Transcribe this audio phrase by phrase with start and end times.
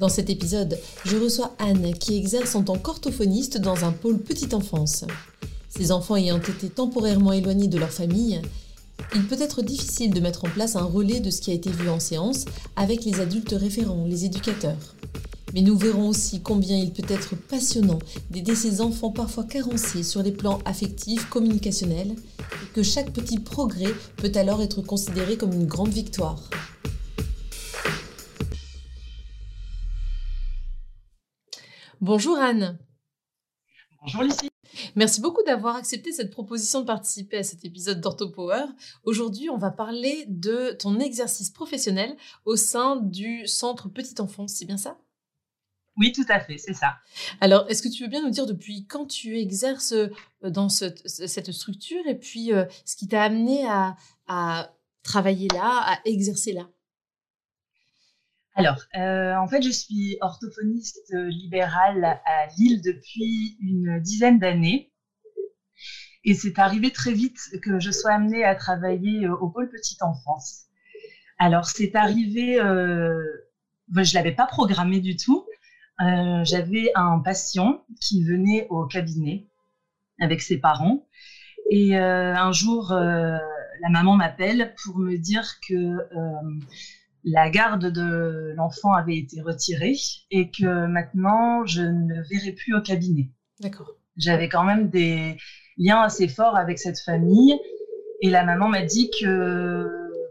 [0.00, 4.54] Dans cet épisode, je reçois Anne qui exerce en tant qu'orthophoniste dans un pôle petite
[4.54, 5.04] enfance.
[5.68, 8.40] Ses enfants ayant été temporairement éloignés de leur famille,
[9.14, 11.70] il peut être difficile de mettre en place un relais de ce qui a été
[11.70, 12.46] vu en séance
[12.76, 14.96] avec les adultes référents, les éducateurs.
[15.52, 17.98] Mais nous verrons aussi combien il peut être passionnant
[18.30, 23.92] d'aider ces enfants parfois carencés sur les plans affectifs, communicationnels, et que chaque petit progrès
[24.16, 26.48] peut alors être considéré comme une grande victoire.
[32.02, 32.78] Bonjour Anne.
[34.00, 34.48] Bonjour Lucie.
[34.96, 38.64] Merci beaucoup d'avoir accepté cette proposition de participer à cet épisode d'OrthoPower.
[39.04, 44.64] Aujourd'hui, on va parler de ton exercice professionnel au sein du centre Petite Enfance, c'est
[44.64, 44.96] bien ça?
[45.98, 46.94] Oui, tout à fait, c'est ça.
[47.42, 50.08] Alors, est-ce que tu veux bien nous dire depuis quand tu exerces euh,
[50.42, 56.54] dans cette structure et puis euh, ce qui t'a amené à travailler là, à exercer
[56.54, 56.66] là?
[58.54, 64.92] Alors, euh, en fait, je suis orthophoniste libérale à Lille depuis une dizaine d'années.
[66.24, 70.02] Et c'est arrivé très vite que je sois amenée à travailler euh, au pôle petite
[70.02, 70.64] enfance.
[71.38, 73.18] Alors, c'est arrivé, euh,
[73.94, 75.46] je ne l'avais pas programmé du tout.
[76.44, 79.48] J'avais un patient qui venait au cabinet
[80.18, 81.06] avec ses parents.
[81.68, 85.98] Et un jour, la maman m'appelle pour me dire que
[87.24, 89.96] la garde de l'enfant avait été retirée
[90.30, 93.30] et que maintenant je ne verrai plus au cabinet.
[93.60, 93.94] D'accord.
[94.16, 95.36] J'avais quand même des
[95.76, 97.58] liens assez forts avec cette famille
[98.22, 99.86] et la maman m'a dit que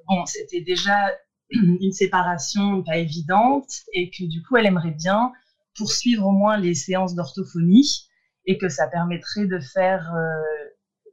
[0.07, 1.11] bon, c'était déjà
[1.49, 5.31] une séparation pas évidente et que du coup elle aimerait bien
[5.75, 8.07] poursuivre au moins les séances d'orthophonie
[8.45, 10.58] et que ça permettrait de faire euh,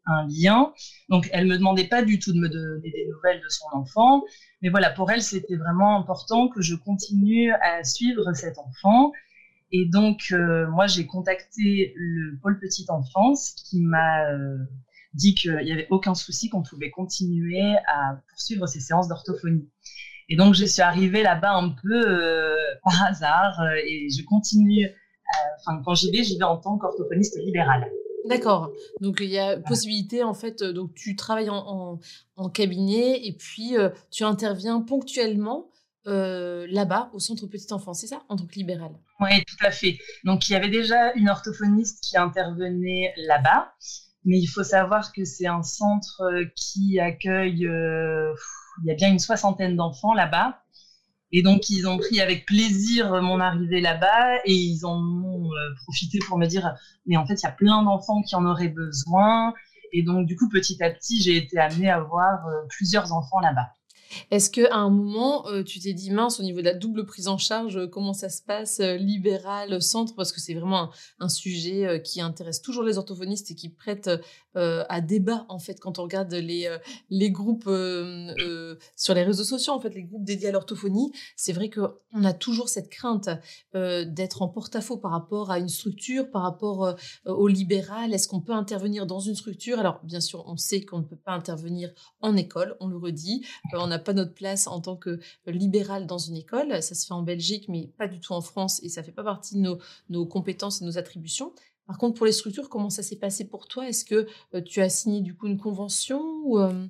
[0.06, 0.72] un lien.
[1.08, 4.22] Donc, elle me demandait pas du tout de me donner des nouvelles de son enfant,
[4.62, 9.12] mais voilà, pour elle, c'était vraiment important que je continue à suivre cet enfant.
[9.72, 14.58] Et donc, euh, moi, j'ai contacté le pôle petite enfance qui m'a euh,
[15.14, 19.68] dit qu'il n'y avait aucun souci, qu'on pouvait continuer à poursuivre ces séances d'orthophonie.
[20.28, 24.88] Et donc, je suis arrivée là-bas un peu euh, par hasard et je continue.
[25.58, 27.90] Enfin, quand j'y vais, j'y vais en tant qu'orthophoniste libérale.
[28.28, 28.72] D'accord.
[29.00, 30.62] Donc il y a possibilité en fait.
[30.62, 31.98] Euh, donc tu travailles en,
[32.52, 35.70] cabinet et puis euh, tu interviens ponctuellement
[36.06, 39.70] euh, là-bas au centre petite enfance, c'est ça, en tant que libéral Oui, tout à
[39.70, 39.98] fait.
[40.24, 43.72] Donc il y avait déjà une orthophoniste qui intervenait là-bas,
[44.24, 46.22] mais il faut savoir que c'est un centre
[46.54, 50.62] qui accueille, il y a bien une soixantaine d'enfants là-bas.
[51.32, 55.74] Et donc, ils ont pris avec plaisir mon arrivée là-bas et ils en ont euh,
[55.82, 56.74] profité pour me dire,
[57.06, 59.52] mais en fait, il y a plein d'enfants qui en auraient besoin.
[59.92, 63.40] Et donc, du coup, petit à petit, j'ai été amenée à voir euh, plusieurs enfants
[63.40, 63.75] là-bas.
[64.30, 67.28] Est-ce qu'à un moment, euh, tu t'es dit, mince, au niveau de la double prise
[67.28, 70.14] en charge, euh, comment ça se passe, euh, libéral, centre?
[70.14, 74.08] Parce que c'est vraiment un, sujet qui intéresse toujours les orthophonistes et qui prête
[74.54, 76.74] à débat, en fait, quand on regarde les,
[77.10, 77.68] les groupes
[78.96, 81.12] sur les réseaux sociaux, en fait, les groupes dédiés à l'orthophonie.
[81.36, 83.28] C'est vrai qu'on a toujours cette crainte
[83.74, 86.96] d'être en porte-à-faux par rapport à une structure, par rapport
[87.26, 88.14] au libéral.
[88.14, 89.78] Est-ce qu'on peut intervenir dans une structure?
[89.78, 91.90] Alors, bien sûr, on sait qu'on ne peut pas intervenir
[92.20, 93.44] en école, on le redit.
[93.98, 96.82] Pas notre place en tant que libéral dans une école.
[96.82, 99.24] Ça se fait en Belgique, mais pas du tout en France, et ça fait pas
[99.24, 101.52] partie de nos, compétences et nos attributions.
[101.86, 103.88] Par contre, pour les structures, comment ça s'est passé pour toi?
[103.88, 106.86] Est-ce que euh, tu as signé du coup une convention ou, euh?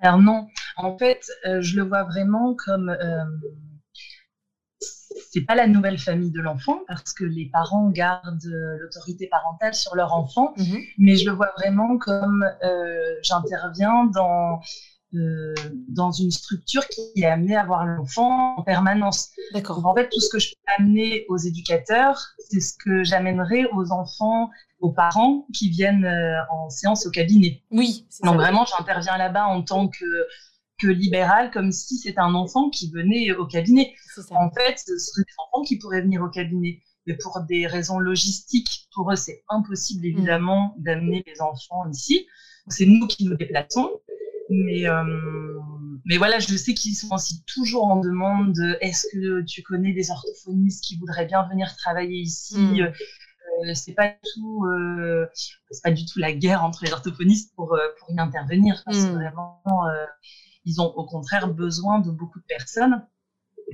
[0.00, 2.94] Alors non, en fait, euh, je le vois vraiment comme
[5.30, 8.44] c'est pas la nouvelle famille de l'enfant parce que les parents gardent
[8.78, 12.44] l'autorité parentale sur leur enfant, mmh mais je le vois vraiment comme
[13.22, 14.60] j'interviens dans
[15.14, 15.54] euh,
[15.88, 19.30] dans une structure qui est amenée à voir l'enfant en permanence.
[19.52, 19.84] D'accord.
[19.84, 23.92] En fait, tout ce que je peux amener aux éducateurs, c'est ce que j'amènerai aux
[23.92, 24.50] enfants,
[24.80, 27.62] aux parents qui viennent euh, en séance au cabinet.
[27.70, 28.06] Oui.
[28.22, 30.04] Donc vraiment, j'interviens là-bas en tant que
[30.80, 33.94] que libéral, comme si c'était un enfant qui venait au cabinet.
[34.30, 36.80] En fait, ce seraient des enfants qui pourraient venir au cabinet.
[37.06, 40.82] Mais pour des raisons logistiques, pour eux, c'est impossible, évidemment, mm.
[40.82, 42.26] d'amener les enfants ici.
[42.68, 43.90] C'est nous qui nous déplaçons.
[44.50, 45.04] Mais, euh,
[46.04, 49.92] mais voilà, je sais qu'ils sont aussi toujours en demande de est-ce que tu connais
[49.92, 52.80] des orthophonistes qui voudraient bien venir travailler ici mm.
[52.80, 55.26] euh, C'est pas tout, euh,
[55.70, 58.82] c'est pas du tout la guerre entre les orthophonistes pour pour y intervenir.
[58.84, 59.14] Parce que mm.
[59.14, 59.62] vraiment,
[60.64, 63.06] ils ont au contraire besoin de beaucoup de personnes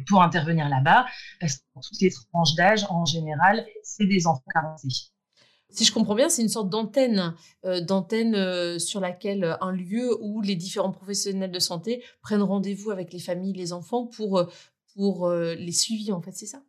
[0.09, 1.07] pour intervenir là-bas,
[1.41, 5.11] parce que dans toutes les tranches d'âge, en général, c'est des enfants carencés.
[5.73, 7.35] Si je comprends bien, c'est une sorte d'antenne,
[7.65, 12.43] euh, d'antenne euh, sur laquelle euh, un lieu où les différents professionnels de santé prennent
[12.43, 14.49] rendez-vous avec les familles, les enfants pour,
[14.95, 16.63] pour les suivis, en fait, c'est ça?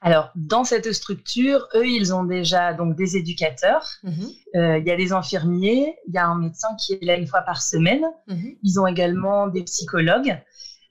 [0.00, 4.10] Alors, dans cette structure, eux, ils ont déjà donc des éducateurs, mmh
[4.52, 7.42] il y a des infirmiers, il y a un médecin qui est là une fois
[7.42, 8.04] par semaine.
[8.26, 10.42] Mmh ils ont également des psychologues.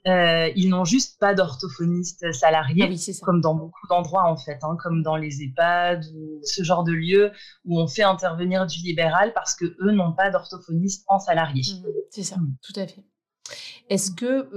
[0.06, 4.76] Euh, ils n'ont juste pas d'orthophonistes salariés, ah comme dans beaucoup d'endroits en fait, hein,
[4.82, 7.32] comme dans les EHPAD ou ce genre de lieux
[7.66, 11.62] où on fait intervenir du libéral parce que eux n'ont pas d'orthophonistes en salarié.
[11.62, 12.56] Mmh, c'est ça, mmh.
[12.62, 13.04] tout à fait.
[13.90, 14.48] Est-ce que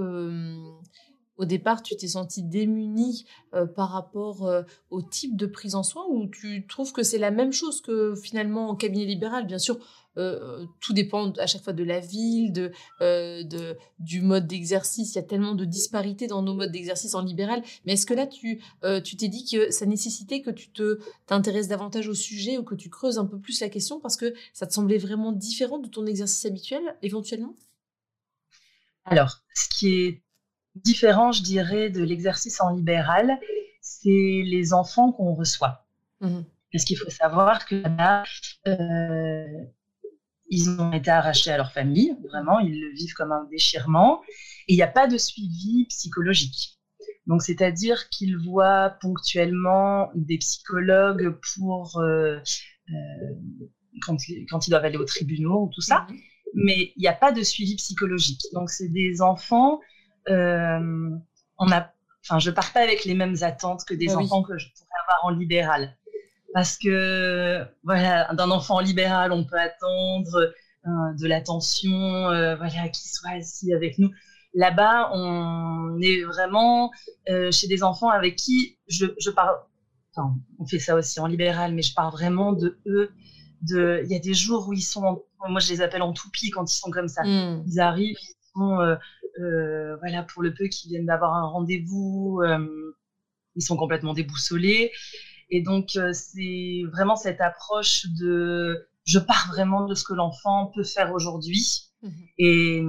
[1.37, 4.61] au départ, tu t'es senti démuni euh, par rapport euh,
[4.91, 8.13] au type de prise en soin ou tu trouves que c'est la même chose que
[8.15, 9.47] finalement au cabinet libéral?
[9.47, 9.79] Bien sûr,
[10.17, 15.13] euh, tout dépend à chaque fois de la ville, de, de du mode d'exercice.
[15.13, 17.63] Il y a tellement de disparités dans nos modes d'exercice en libéral.
[17.85, 18.61] Mais est-ce que là, tu
[19.03, 22.75] tu t'es dit que ça nécessitait que tu te t'intéresses davantage au sujet ou que
[22.75, 25.87] tu creuses un peu plus la question parce que ça te semblait vraiment différent de
[25.87, 27.55] ton exercice habituel, éventuellement?
[29.05, 30.21] Alors, ce qui est
[30.75, 33.39] différent, je dirais, de l'exercice en libéral,
[33.81, 35.85] c'est les enfants qu'on reçoit.
[36.21, 38.23] Mmh Parce qu'il faut savoir que là,
[38.67, 39.65] euh,
[40.53, 44.21] ils ont été arrachés à leur famille, vraiment, ils le vivent comme un déchirement,
[44.67, 46.79] et il n'y a pas de suivi psychologique.
[47.27, 52.37] Donc, c'est-à-dire qu'ils voient ponctuellement des psychologues pour euh,
[52.89, 52.93] euh,
[54.01, 54.17] quand,
[54.49, 56.15] quand, ils doivent aller aux tribunaux ou tout ça, mmh
[56.55, 58.43] mais il n'y a pas de suivi psychologique.
[58.53, 59.79] Donc, c'est des enfants
[60.29, 61.09] euh,
[61.57, 61.91] on a,
[62.23, 64.99] enfin, je pars pas avec les mêmes attentes que des ah enfants que je pourrais
[65.07, 65.95] avoir en libéral.
[66.53, 70.53] Parce que, voilà, d'un enfant en libéral, on peut attendre
[70.85, 70.89] euh,
[71.19, 74.11] de l'attention, euh, voilà, qu'il soit assis avec nous.
[74.53, 76.91] Là-bas, on est vraiment
[77.27, 79.55] chez des enfants avec qui je, je parle.
[80.15, 83.11] Enfin, on fait ça aussi en libéral, mais je parle vraiment de eux.
[83.61, 86.51] De, il y a des jours où ils sont, moi je les appelle en toupie
[86.51, 87.23] quand ils sont comme ça.
[87.23, 87.63] Hmm.
[87.65, 88.77] Ils arrivent, ils sont
[89.39, 92.95] euh, voilà, pour le peu qu'ils viennent d'avoir un rendez-vous, euh,
[93.55, 94.91] ils sont complètement déboussolés.
[95.53, 100.71] Et donc, euh, c'est vraiment cette approche de je pars vraiment de ce que l'enfant
[100.73, 102.09] peut faire aujourd'hui mmh
[102.39, 102.83] et,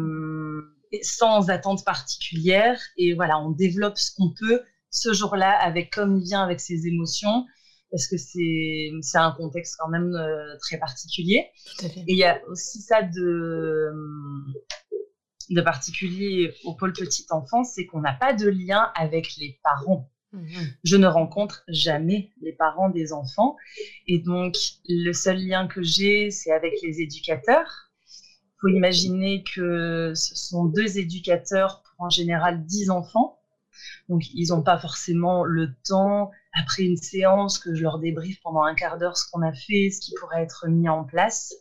[1.03, 2.81] sans attente particulière.
[2.97, 6.87] Et voilà, on développe ce qu'on peut ce jour-là avec comme il vient avec ses
[6.87, 7.45] émotions
[7.91, 10.17] parce que c'est un contexte quand même
[10.61, 11.49] très particulier.
[11.83, 13.93] Et il y a aussi ça de
[15.51, 20.09] de particulier au pôle petite enfance, c'est qu'on n'a pas de lien avec les parents.
[20.35, 20.75] Mhm.
[20.83, 23.57] Je ne rencontre jamais les parents des enfants.
[24.09, 24.57] Et donc,
[24.89, 27.91] le seul lien que j'ai, c'est avec les éducateurs.
[28.09, 33.39] Il faut imaginer que ce sont deux éducateurs pour en général dix enfants.
[34.09, 38.63] Donc, ils n'ont pas forcément le temps, après une séance, que je leur débriefe pendant
[38.63, 41.55] un quart d'heure ce qu'on a fait, ce qui pourrait être mis en place.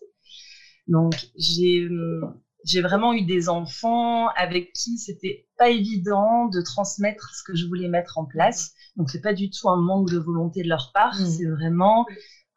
[0.88, 7.34] Donc, j'ai hum, j'ai vraiment eu des enfants avec qui c'était pas évident de transmettre
[7.34, 8.74] ce que je voulais mettre en place.
[8.96, 11.26] Donc c'est pas du tout un manque de volonté de leur part, mmh.
[11.26, 12.06] c'est vraiment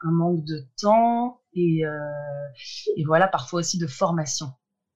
[0.00, 1.98] un manque de temps et, euh,
[2.96, 4.48] et, voilà parfois aussi de formation.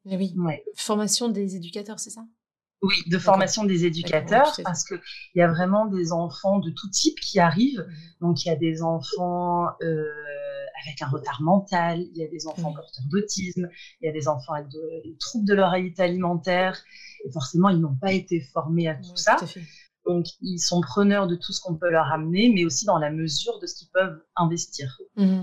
[0.04, 0.34] Mais oui.
[0.36, 0.62] Ouais.
[0.76, 2.24] Formation des éducateurs, c'est ça?
[2.82, 4.94] Oui, de formation des éducateurs parce que
[5.34, 7.86] il y a vraiment des enfants de tout type qui arrivent.
[7.86, 8.26] Mmh.
[8.26, 10.04] Donc il y a des enfants euh,
[10.86, 13.68] avec un retard mental, il y a des enfants porteurs d'autisme,
[14.00, 16.82] il y a des enfants avec des troubles de l'oreillette alimentaire,
[17.24, 19.36] et forcément, ils n'ont pas été formés à tout ça.
[20.06, 23.10] Donc, ils sont preneurs de tout ce qu'on peut leur amener, mais aussi dans la
[23.10, 24.98] mesure de ce qu'ils peuvent investir.
[25.16, 25.42] Mmh.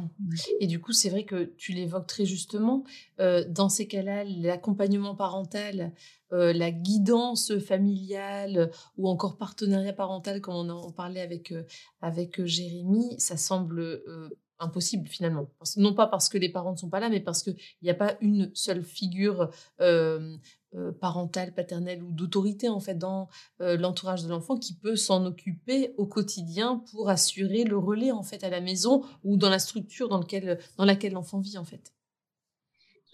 [0.60, 2.84] Et du coup, c'est vrai que tu l'évoques très justement.
[3.20, 5.94] Euh, dans ces cas-là, l'accompagnement parental,
[6.34, 11.64] euh, la guidance familiale ou encore partenariat parental, comme on en parlait avec, euh,
[12.02, 14.02] avec Jérémy, ça semble
[14.60, 15.50] impossible finalement.
[15.78, 17.96] Non pas parce que les parents ne sont pas là, mais parce qu'il n'y a
[17.96, 19.50] pas une seule figure
[19.82, 20.38] euh,
[20.76, 23.30] euh, parentale, paternelle ou d'autorité en fait dans
[23.62, 28.24] euh, l'entourage de l'enfant qui peut s'en occuper au quotidien pour assurer le relais en
[28.24, 31.66] fait à la maison ou dans la structure dans, lequel, dans laquelle l'enfant vit en
[31.66, 31.94] fait.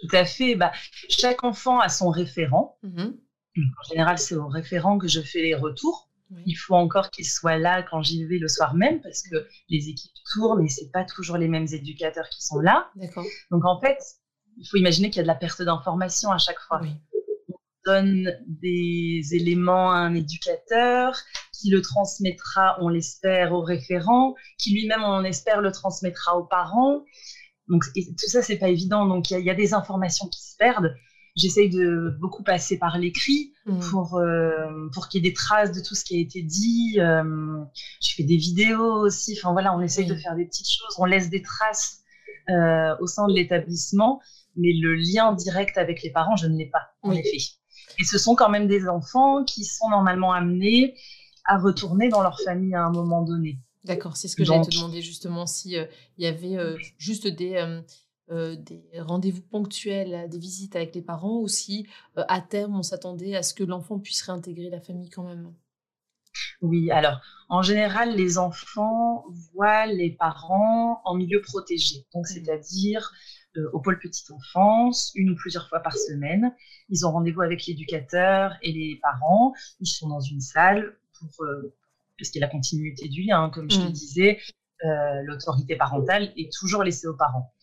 [0.02, 0.56] Tout à fait.
[0.56, 2.78] Bah, chaque enfant a son référent.
[2.84, 3.12] Mmh
[3.56, 6.10] en général, c'est au référent que je fais les retours.
[6.46, 9.90] Il faut encore qu'il soit là quand j'y vais le soir même parce que les
[9.90, 12.90] équipes tournent et c'est pas toujours les mêmes éducateurs qui sont là.
[13.52, 13.98] Donc en fait,
[14.58, 16.82] il faut imaginer qu'il y a de la perte d'information à chaque fois.
[17.86, 21.18] donne des éléments à un éducateur,
[21.52, 27.04] qui le transmettra, on l'espère, au référent, qui lui-même, on espère, le transmettra aux parents.
[27.68, 29.06] Donc tout ça, c'est pas évident.
[29.06, 30.96] Donc il y, a des informations qui se perdent.
[31.36, 33.80] J'essaye de beaucoup passer par l'écrit mmh.
[33.90, 37.00] pour, euh, pour qu'il y ait des traces de tout ce qui a été dit.
[37.00, 37.60] Euh,
[38.04, 39.38] je fais des vidéos aussi.
[39.40, 40.96] Enfin voilà, on essaye de faire des petites choses.
[41.00, 42.04] On laisse des traces
[42.50, 44.22] euh, au sein de l'établissement,
[44.56, 47.38] mais le lien direct avec les parents, je ne l'ai pas, en effet.
[48.00, 50.96] Et ce sont quand même des enfants qui sont normalement amenés
[51.46, 53.60] à retourner dans leur famille à un moment donné.
[53.86, 56.58] D'accord, c'est ce que j'allais te demander justement, si il y avait
[56.98, 57.82] juste des euh,
[58.30, 61.88] des rendez-vous ponctuels, des visites avec les parents, ou si
[62.18, 65.54] euh, à terme on s'attendait à ce que l'enfant puisse réintégrer la famille quand même
[66.62, 72.34] Oui, alors en général, les enfants voient les parents en milieu protégé, donc mmh.
[72.34, 73.12] c'est-à-dire
[73.58, 76.56] euh, au pôle petite enfance, une ou plusieurs fois par semaine.
[76.90, 79.54] Ils ont rendez-vous avec l'éducateur et les parents.
[79.80, 81.46] Ils sont dans une salle pour,
[82.16, 83.92] puisqu'il y a la continuité du lien, hein, comme je le mmh.
[83.92, 84.40] disais,
[85.24, 87.54] l'autorité parentale est toujours laissée aux parents.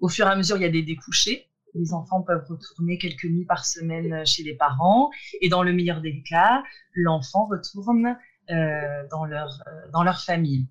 [0.00, 1.48] Au fur et à mesure, il y a des découchés.
[1.74, 5.10] Les enfants peuvent retourner quelques nuits par semaine chez les parents.
[5.40, 6.62] Et dans le meilleur des cas,
[6.94, 8.16] l'enfant retourne
[8.50, 10.66] euh, dans, leur, euh, dans leur famille.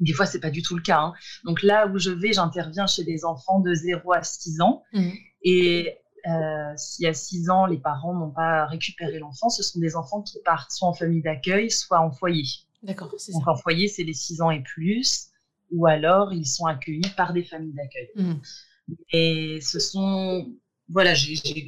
[0.00, 0.98] Des fois, c'est pas du tout le cas.
[0.98, 1.14] Hein.
[1.44, 4.82] Donc là où je vais, j'interviens chez des enfants de 0 à 6 ans.
[4.92, 5.10] Mmh.
[5.44, 9.94] Et euh, si à 6 ans, les parents n'ont pas récupéré l'enfant, ce sont des
[9.94, 12.44] enfants qui partent soit en famille d'accueil, soit en foyer.
[12.82, 15.31] D'accord, c'est Donc en foyer, c'est les 6 ans et plus
[15.72, 18.10] ou alors ils sont accueillis par des familles d'accueil.
[18.16, 18.34] Mmh.
[19.12, 20.52] Et ce sont,
[20.88, 21.14] voilà,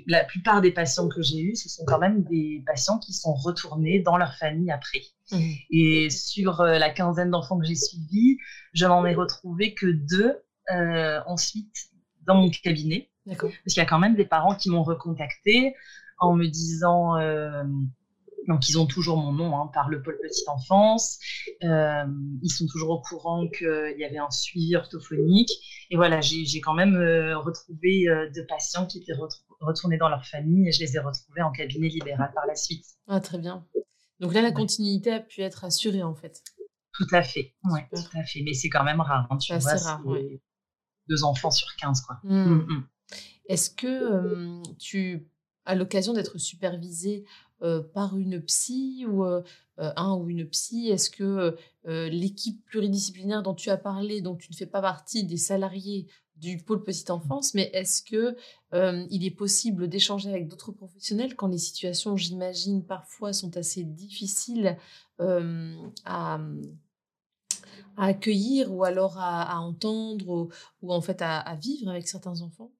[0.06, 3.34] la plupart des patients que j'ai eus, ce sont quand même des patients qui sont
[3.34, 5.02] retournés dans leur famille après.
[5.32, 5.50] Mmh.
[5.70, 8.38] Et sur euh, la quinzaine d'enfants que j'ai suivis,
[8.72, 10.38] je n'en ai retrouvé que deux
[10.70, 11.90] euh, ensuite
[12.26, 13.10] dans mon cabinet.
[13.26, 15.74] Parce qu'il y a quand même des parents qui m'ont recontacté
[16.18, 17.64] en me disant euh,
[18.48, 21.18] donc, ils ont toujours mon nom hein, par le pôle petite enfance.
[21.62, 22.04] Euh,
[22.42, 25.50] ils sont toujours au courant qu'il y avait un suivi orthophonique.
[25.90, 29.14] Et voilà, j'ai quand même euh, retrouvé euh, deux patients qui étaient
[29.60, 32.84] retournés dans leur famille et je les ai retrouvés en cabinet libéral par la suite.
[33.08, 33.66] Ah, très bien.
[34.20, 36.42] Donc là, la continuité a pu être assurée en fait.
[36.92, 38.42] Tout à fait, oui, tout à fait.
[38.42, 39.26] Mais c'est quand même rare.
[39.30, 40.02] Hein, tu vois, rare,
[41.08, 42.20] Deux enfants sur 15, quoi.
[42.22, 42.36] Mmh.
[42.36, 42.86] Mmh, mmh.
[43.48, 45.26] Est-ce que tu,
[45.64, 47.24] à l'occasion d'être supervisé
[47.62, 49.42] euh, par une psy ou euh,
[49.78, 50.88] euh, un ou une psy?
[50.88, 55.36] Est-ce que l'équipe pluridisciplinaire dont tu as parlé, dont tu ne fais pas partie des
[55.36, 56.06] salariés
[56.36, 58.36] du pôle petite enfance, mais est-ce que
[59.10, 64.76] il est possible d'échanger avec d'autres professionnels quand les situations, j'imagine, parfois sont assez difficiles
[65.18, 66.40] à,
[67.96, 70.48] accueillir ou alors à, entendre
[70.82, 72.72] ou, en fait à vivre avec certains enfants?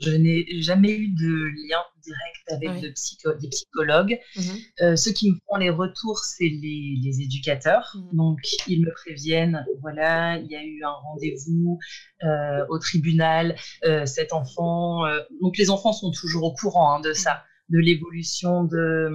[0.00, 4.18] Je n'ai jamais eu de lien direct avec des psychologues.
[4.36, 4.40] Mmh
[4.80, 7.96] euh, ceux qui me font les retours, c'est les, éducateurs.
[7.96, 8.16] Mmh.
[8.16, 11.78] Donc, ils me préviennent, voilà, il y a eu un rendez-vous
[12.22, 15.02] euh, au tribunal, euh, cet enfant.
[15.42, 19.10] donc, les enfants sont toujours au courant hein, de ça, de l'évolution de,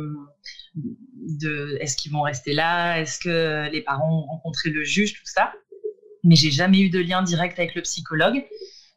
[0.75, 5.25] de est-ce qu'ils vont rester là, est-ce que les parents ont rencontré le juge, tout
[5.25, 5.53] ça.
[6.23, 8.43] Mais j'ai jamais eu de lien direct avec le psychologue.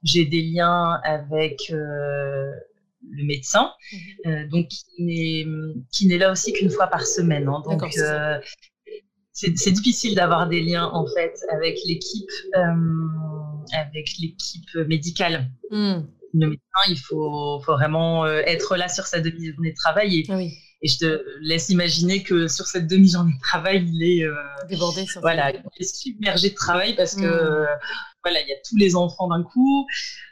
[0.06, 2.50] J'ai des liens avec euh,
[3.10, 3.98] le médecin, mhm.
[4.26, 4.68] euh, donc
[5.90, 7.48] qui n'est là aussi qu'une fois par semaine.
[7.48, 7.62] Hein.
[7.64, 8.38] donc euh,
[9.32, 12.30] c'est difficile d'avoir des liens en fait avec l'équipe
[13.72, 15.50] avec l'équipe médicale.
[15.70, 16.02] Hmm.
[16.32, 20.38] Le médecin, il faut, faut vraiment être là sur sa demi-journée de travail et, ah
[20.86, 24.26] et, je te laisse imaginer que sur cette demi-journée de travail, il est
[24.68, 25.04] débordé.
[25.20, 27.66] Voilà, il est submergé de travail parce que hmm
[28.26, 29.86] voilà, il y a tous les enfants d'un coup.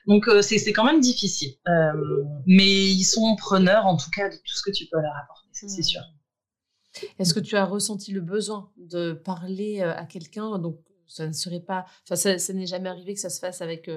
[0.08, 1.54] Donc, euh, c'est quand même difficile.
[1.68, 5.14] Euh, mais ils sont preneurs, en tout cas, de tout ce que tu peux leur
[5.16, 5.82] apporter, c'est hmm.
[5.82, 6.02] sûr.
[7.20, 10.58] Est-ce que tu as ressenti le besoin de parler euh, à quelqu'un?
[10.58, 13.90] Donc, ça ne serait pas, enfin, ça, n'est jamais arrivé que ça se fasse avec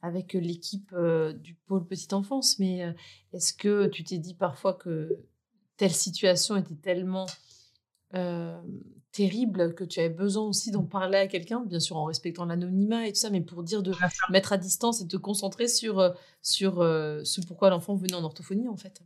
[0.00, 0.92] avec l'équipe
[1.36, 2.58] du pôle petite enfance.
[2.58, 2.80] Mais
[3.32, 5.10] est-ce que tu t'es dit parfois que
[5.76, 7.26] telle situation était tellement
[9.14, 13.06] terrible que tu avais besoin aussi d'en parler à quelqu'un, bien sûr en respectant l'anonymat
[13.06, 13.92] et tout ça, mais pour dire de
[14.30, 16.10] mettre à distance et de te concentrer sur, euh,
[16.42, 19.02] sur euh, ce pourquoi l'enfant venait en orthophonie en fait.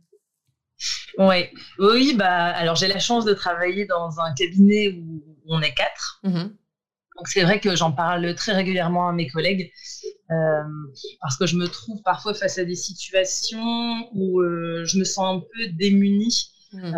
[1.17, 1.51] Ouais.
[1.77, 6.21] Oui, bah alors j'ai la chance de travailler dans un cabinet où on est quatre.
[6.23, 6.45] Mmh
[7.17, 9.71] Donc c'est vrai que j'en parle très régulièrement à mes collègues
[10.31, 10.63] euh,
[11.21, 15.39] parce que je me trouve parfois face à des situations où je me sens un
[15.39, 16.51] peu démunie.
[16.73, 16.95] Mmh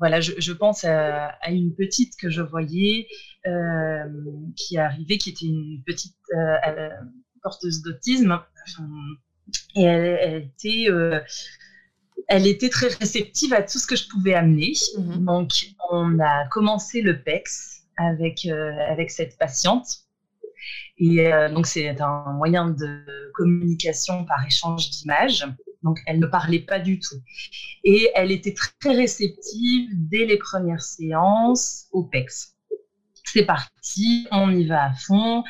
[0.00, 3.06] voilà, je, pense à, une petite que je voyais
[3.46, 4.04] euh,
[4.56, 6.88] qui arrivait, qui était une petite euh,
[7.42, 8.40] porteuse d'autisme,
[9.76, 10.86] Et elle, était,
[12.28, 14.72] elle était très réceptive à tout ce que je pouvais amener.
[14.96, 15.24] Mhm.
[15.26, 15.50] Donc,
[15.90, 19.86] on a commencé le PEX avec, avec cette patiente.
[20.96, 25.46] Et donc, c'est un moyen de communication par échange d'images.
[25.82, 27.16] Donc, elle ne parlait pas du tout.
[27.84, 32.56] Et elle était très réceptive dès les premières séances au PEX.
[33.24, 35.44] C'est parti, on y va à fond.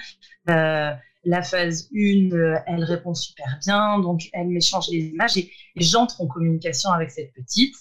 [0.48, 0.92] Euh,
[1.24, 6.20] la phase 1, euh, elle répond super bien, donc elle m'échange les images et, j'entre
[6.20, 7.74] en communication avec cette petite.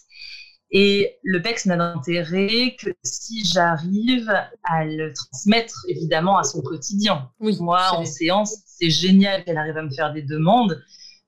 [0.72, 4.30] Et le PEX n'a d'intérêt que si j'arrive
[4.64, 7.32] à le transmettre évidemment à son quotidien.
[7.40, 10.80] Oui, Moi, en séance, c'est génial qu'elle arrive à me faire des demandes,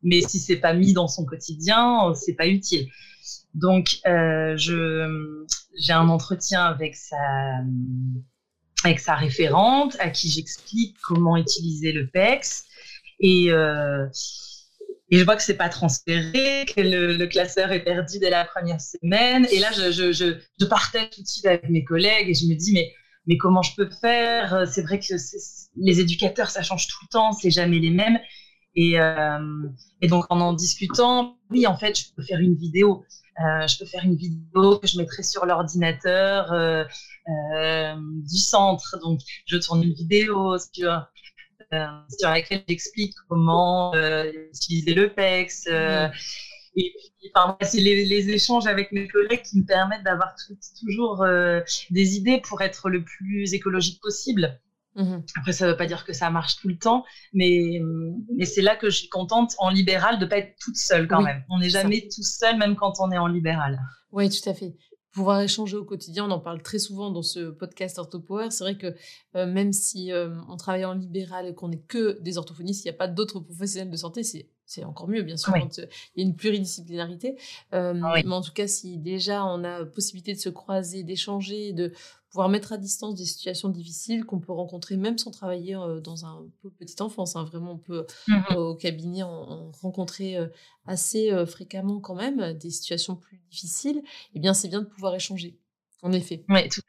[0.03, 2.87] mais si c'est pas mis dans son quotidien, c'est pas utile.
[3.53, 7.17] Donc, euh, j'ai un entretien avec sa,
[8.83, 12.65] avec sa référente, à qui j'explique comment utiliser le PEX.
[13.19, 14.07] Et, euh,
[15.09, 18.79] et je vois que c'est pas transféré, que le, classeur est perdu dès la première
[18.79, 19.45] semaine.
[19.51, 22.45] Et là, je, je, je, je, partage tout de suite avec mes collègues et je
[22.45, 22.91] me dis, mais,
[23.27, 24.65] mais comment je peux faire?
[24.71, 25.13] C'est vrai que
[25.75, 28.19] les éducateurs, ça change tout le temps, c'est jamais les mêmes.
[28.75, 29.67] Et, euh,
[30.01, 33.03] et, donc, en en discutant, oui, en fait, je peux faire une vidéo.
[33.39, 36.83] Euh, je peux faire une vidéo que je mettrai sur l'ordinateur euh,
[37.29, 38.97] euh du centre.
[39.01, 41.07] Donc, je tourne une vidéo sur,
[41.71, 43.93] sur laquelle j'explique comment
[44.53, 45.67] utiliser le PEX.
[45.67, 46.11] Mmh.
[46.77, 50.33] Et puis, enfin, c'est les, les, échanges avec mes collègues qui me permettent d'avoir
[50.79, 51.25] toujours
[51.89, 54.57] des idées pour être le plus écologique possible.
[54.95, 57.81] Mmh Après, ça ne veut pas dire que ça marche tout le temps, mais,
[58.35, 61.07] mais c'est là que je suis contente en libéral de ne pas être toute seule
[61.07, 61.43] quand même.
[61.49, 63.79] On n'est jamais tout seul, même quand on est en libéral.
[64.11, 64.75] Oui, tout à fait.
[65.11, 68.49] Pouvoir échanger au quotidien, on en parle très souvent dans ce podcast OrthoPower.
[68.49, 68.95] C'est vrai que
[69.35, 72.87] euh, même si euh, on travaille en libéral et qu'on n'est que des orthophonistes, il
[72.87, 75.85] n'y a pas d'autres professionnels de santé, c'est c'est encore mieux, bien sûr, quand euh,
[76.15, 77.35] il y a une pluridisciplinarité.
[77.73, 81.91] Mais en tout cas, si déjà on a possibilité de se croiser, d'échanger, de
[82.31, 86.47] pouvoir mettre à distance des situations difficiles qu'on peut rencontrer même sans travailler dans un
[86.79, 87.35] petite enfance.
[87.35, 87.43] Hein.
[87.43, 90.37] Vraiment, on peut mmh au cabinet en, rencontrer
[90.85, 93.97] assez fréquemment quand même des situations plus difficiles.
[93.97, 94.03] Et
[94.35, 95.59] eh bien, c'est bien de pouvoir échanger.
[96.01, 96.45] En effet.
[96.49, 96.81] Oui, tout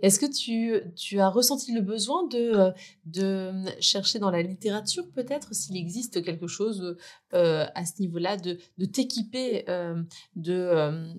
[0.00, 2.72] est-ce que tu, tu, as ressenti le besoin de,
[3.06, 6.96] de chercher dans la littérature peut-être s'il existe quelque chose
[7.30, 9.64] à ce niveau-là, de, de t'équiper
[10.36, 11.14] de,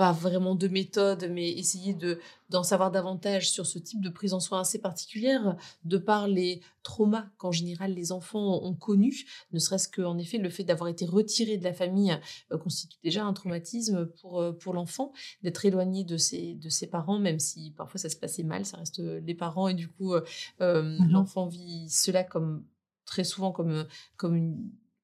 [0.00, 4.32] pas vraiment de méthode, mais essayer de d'en savoir davantage sur ce type de prise
[4.32, 9.58] en soin assez particulière, de par les traumas qu'en général les enfants ont connus, ne
[9.58, 12.18] serait-ce qu'en effet le fait d'avoir été retiré de la famille
[12.50, 16.86] euh, constitue déjà un traumatisme pour, euh, pour l'enfant, d'être éloigné de ses, de ses
[16.86, 20.14] parents, même si parfois ça se passait mal, ça reste les parents, et du coup
[20.14, 20.22] euh,
[20.60, 22.64] mmh l'enfant vit cela comme
[23.04, 23.86] très souvent comme,
[24.16, 24.56] comme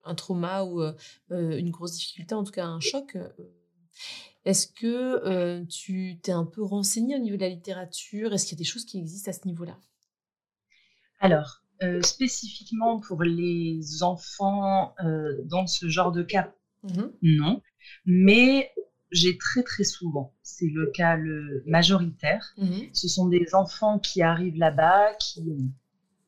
[0.05, 0.81] un trauma ou
[1.29, 3.15] une grosse difficulté, en tout cas un choc.
[4.45, 8.33] Est-ce que tu t'es un peu renseigné au niveau de la littérature?
[8.33, 9.77] Est-ce qu'il y a des choses qui existent à ce niveau-là?
[11.19, 11.63] Alors,
[12.03, 14.95] spécifiquement pour les enfants
[15.45, 16.55] dans ce genre de cas,
[16.85, 17.63] mmh non.
[18.05, 18.73] Mais
[19.11, 24.23] j'ai très très souvent, c'est le cas le majoritaire, mmh ce sont des enfants qui
[24.23, 25.71] arrivent là-bas, qui ont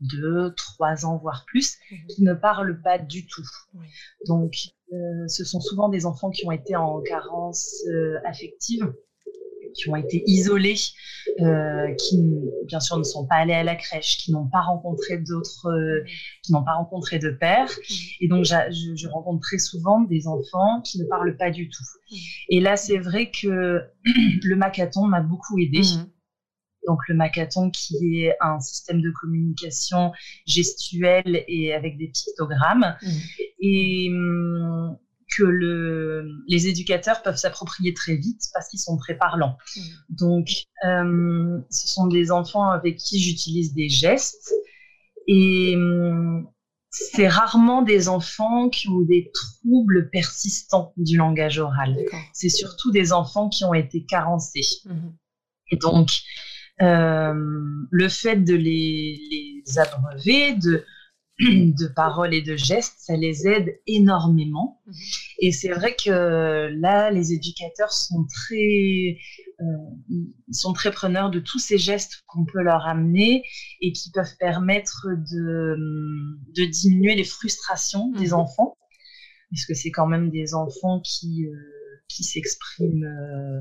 [0.00, 3.48] deux, trois ans, voire plus, mmh qui ne parlent pas du tout.
[4.26, 4.54] Donc,
[4.92, 8.92] euh, ce sont souvent des enfants qui ont été en carence euh, affective,
[9.74, 10.79] qui ont été isolés,
[11.40, 12.18] euh, qui
[12.64, 15.68] bien sûr ne sont pas allés à la crèche, qui n'ont pas rencontré d'autres,
[16.42, 17.70] qui n'ont pas rencontré de père.
[18.20, 18.55] Et donc je,
[18.96, 21.85] je, rencontre très souvent des enfants qui ne parlent pas du tout.
[22.48, 23.83] Et là, c'est vrai que
[24.42, 25.81] le macathon m'a beaucoup aidé.
[25.81, 26.17] Mmh
[26.88, 30.12] donc le Macathon qui est un système de communication
[30.46, 33.09] gestuelle et avec des pictogrammes, mmh.
[33.61, 34.96] et hum,
[35.37, 39.59] que le, les éducateurs peuvent s'approprier très vite parce qu'ils sont très parlants.
[39.77, 39.81] Mmh.
[40.09, 40.48] Donc
[40.83, 44.55] hum, ce sont des enfants avec qui j'utilise des gestes
[45.27, 46.48] et hum,
[46.90, 51.98] c'est rarement des enfants qui ont des troubles persistants du langage oral.
[52.33, 54.64] C'est surtout des enfants qui ont été carencés.
[55.70, 56.09] Et donc,
[56.80, 60.84] le fait de les, les abreuver de,
[61.40, 64.80] de paroles et de gestes, ça les aide énormément.
[64.86, 64.94] Mhm.
[65.40, 69.18] Et c'est vrai que là, les éducateurs sont très,
[69.60, 69.64] euh,
[70.50, 73.44] sont très preneurs de tous ces gestes qu'on peut leur amener
[73.80, 75.76] et qui peuvent permettre de,
[76.56, 78.34] de diminuer les frustrations des mhm.
[78.34, 78.76] enfants,
[79.50, 81.77] puisque c'est quand même des enfants qui, euh,
[82.09, 83.61] qui s'exprime, euh,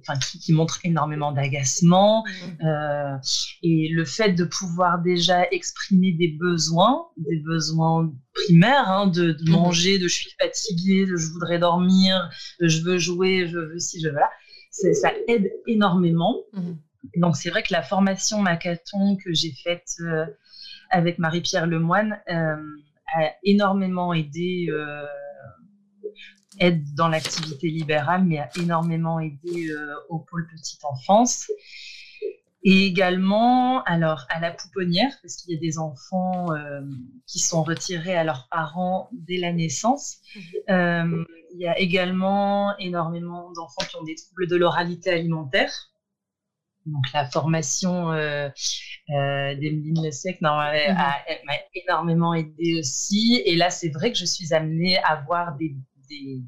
[0.00, 2.24] enfin qui, qui, montre énormément d'agacement.
[2.24, 3.18] Mmh.
[3.62, 9.50] et le fait de pouvoir déjà exprimer des besoins, des besoins primaires, hein, de, de,
[9.50, 9.52] mmh.
[9.52, 13.78] manger, de je suis fatiguée, de je voudrais dormir, de je veux jouer, je veux
[13.78, 14.30] si je veux là,
[14.70, 16.42] ça aide énormément.
[16.52, 16.72] Mmh.
[17.16, 19.98] Donc c'est vrai que la formation Macaton que j'ai faite
[20.90, 24.70] avec Marie-Pierre Lemoine a énormément aidé
[26.60, 31.48] aide dans l'activité libérale, mais a énormément aidé euh, au pôle petite enfance.
[32.66, 36.80] Et également, alors, à la pouponnière, parce qu'il y a des enfants euh,
[37.26, 40.16] qui sont retirés à leurs parents dès la naissance.
[40.34, 40.42] Mhm.
[40.70, 45.70] Euh, il y a également énormément d'enfants qui ont des troubles de l'oralité alimentaire.
[46.86, 48.48] Donc, la formation euh,
[49.08, 50.48] d'Emeline Lesec mhm.
[50.48, 53.42] m'a énormément aidé aussi.
[53.44, 55.76] Et là, c'est vrai que je suis amenée à voir des
[56.08, 56.42] des,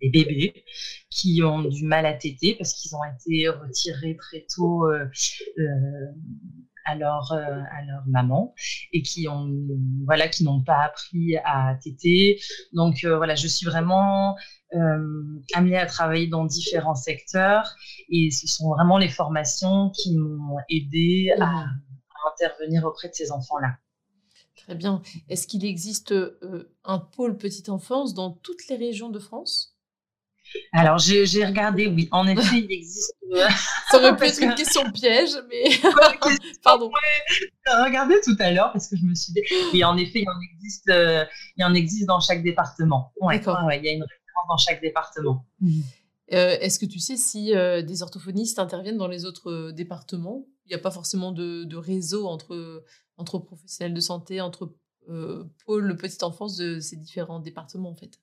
[0.00, 0.64] bébés
[1.10, 5.06] qui ont du mal à téter parce qu'ils ont été retirés très tôt euh,
[5.58, 6.06] euh,
[6.84, 8.54] à, leur, euh, à leur maman
[8.92, 9.50] et qui ont
[10.06, 12.38] voilà qui n'ont pas appris à téter.
[12.72, 14.36] Donc voilà, je suis vraiment
[15.54, 17.74] amenée à travailler dans différents secteurs
[18.08, 21.66] et ce sont vraiment les formations qui m'ont aidé à, à
[22.32, 23.78] intervenir auprès de ces enfants-là.
[24.68, 25.00] Très bien.
[25.30, 29.74] Est-ce qu'il existe euh, un pôle petite enfance dans toutes les régions de France?
[30.74, 33.14] Alors, j'ai regardé, oui, en effet, il existe.
[33.32, 33.48] Euh,
[33.90, 35.70] Ça aurait pu être une question piège, mais.
[36.62, 36.90] Pardon.
[37.30, 39.40] J'ai regardé tout à l'heure parce que je me suis dit.
[39.72, 41.24] Oui, en effet, il en existe, euh,
[41.56, 43.14] il en existe dans chaque département.
[43.22, 43.72] D'accord.
[43.72, 45.46] il y a une référence dans chaque département.
[45.62, 45.80] Mmh.
[46.28, 50.44] Est-ce que tu sais si des orthophonistes interviennent dans les autres départements?
[50.68, 52.84] Il n'y a pas forcément de, de réseau entre
[53.16, 54.74] entre professionnels de santé, entre
[55.08, 58.20] euh, pôles petite enfance de ces différents départements en fait.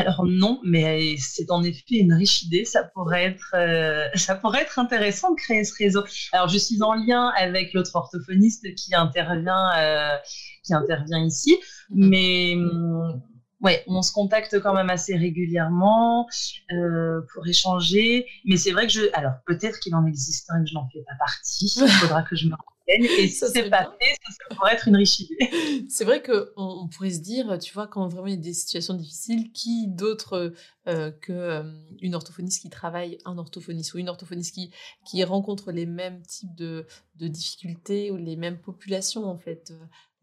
[0.00, 2.64] Alors non, mais c'est en effet une riche idée.
[2.64, 6.04] Ça pourrait être, euh, ça pourrait être intéressant de créer ce réseau.
[6.32, 10.16] Alors je suis en lien avec l'autre orthophoniste qui intervient, euh,
[10.64, 11.56] qui intervient ici,
[11.90, 12.08] mmh.
[12.08, 13.22] mais mmh,
[13.62, 16.28] ouais, on se contacte quand même assez régulièrement
[16.72, 18.26] euh, pour échanger.
[18.44, 20.88] Mais c'est vrai que je, alors peut-être qu'il en existe un et que je n'en
[20.92, 21.72] fais pas partie.
[21.76, 22.54] Il faudra que je me
[22.88, 25.86] et si c'est pas fait, ça pourrait être une riche idée.
[25.88, 28.52] C'est vrai qu'on on pourrait se dire, tu vois, quand vraiment il y a des
[28.52, 30.52] situations difficiles, qui d'autre
[30.88, 34.72] euh, qu'une euh, orthophoniste qui travaille, un orthophoniste ou une orthophoniste qui,
[35.06, 39.72] qui rencontre les mêmes types de, de difficultés ou les mêmes populations, en fait,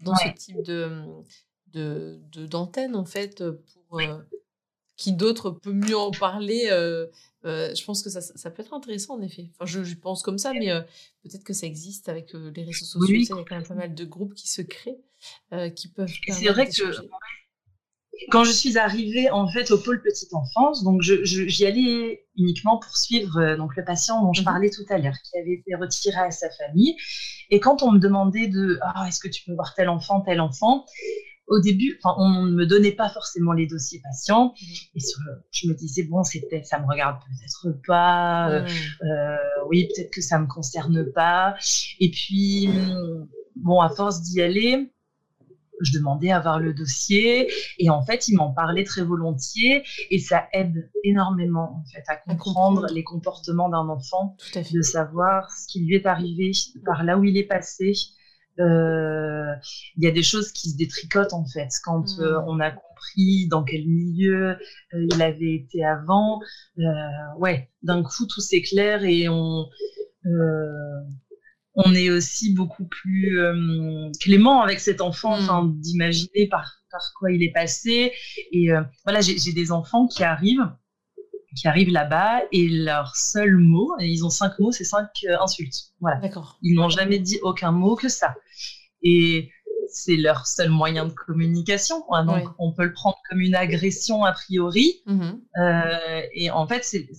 [0.02, 1.04] dans ce type de
[1.74, 3.44] d'antenne, de, en fait,
[3.90, 4.02] pour...
[4.98, 6.70] qui d'autre peut mieux en parler
[7.46, 9.50] euh, je pense que ça, ça, peut être intéressant en effet.
[9.54, 10.68] Enfin, je, pense comme ça, mais
[11.24, 13.16] peut-être que ça existe avec les réseaux sociaux.
[13.16, 15.00] il y a quand même pas mal de groupes qui se créent,
[15.76, 16.12] qui peuvent.
[16.28, 16.84] C'est vrai que
[18.32, 22.78] quand je suis arrivée en fait au pôle petite enfance, donc j'y je, allais uniquement
[22.78, 25.76] pour suivre donc le patient dont je mmh parlais tout à l'heure, qui avait été
[25.76, 26.98] retiré à sa famille.
[27.50, 30.42] Et quand on me demandait de, ah, est-ce que tu peux voir tel enfant, tel
[30.42, 30.86] enfant,
[31.50, 34.54] au début, on ne me donnait pas forcément les dossiers patients.
[34.62, 34.98] Mmh.
[34.98, 35.00] Et
[35.52, 38.50] je me disais, bon, c'est ça me regarde peut-être pas.
[38.50, 39.06] Euh, mmh.
[39.06, 39.36] euh,
[39.68, 41.56] oui, peut-être que ça me concerne pas.
[42.00, 44.92] Et puis, mmh, bon, à force d'y aller,
[45.82, 50.20] je demandais à voir le dossier et en fait, il m'en parlait très volontiers et
[50.20, 55.86] ça aide énormément en fait à comprendre les comportements d'un enfant, de savoir ce qui
[55.86, 56.52] lui est arrivé,
[56.86, 58.19] par là où il est passé, euh,
[58.58, 62.22] il y a des choses qui se détricotent en fait quand mm.
[62.22, 64.58] euh, on a compris dans quel milieu
[64.94, 66.42] euh, il avait été avant.
[67.38, 69.68] ouais, d'un coup tout s'éclaire et on
[71.76, 73.40] on est aussi beaucoup plus
[74.20, 75.44] clément avec cet enfant, mm.
[75.44, 78.12] enfin d'imaginer par par quoi il est passé.
[78.52, 78.70] Et
[79.06, 80.70] voilà, j'ai des enfants qui arrivent
[81.56, 85.94] qui arrivent là-bas et leur seul mot, ils ont cinq mots, c'est cinq euh, insultes.
[86.00, 86.18] Voilà.
[86.18, 86.58] D'accord.
[86.62, 88.36] Ils n'ont jamais dit aucun mot que ça.
[89.02, 89.52] Et
[89.92, 92.04] c'est leur seul moyen de communication.
[92.26, 95.02] Donc, on peut le prendre comme une agression a priori.
[95.08, 95.42] Mm-hmm.
[95.60, 97.10] Euh, et en fait, c'est,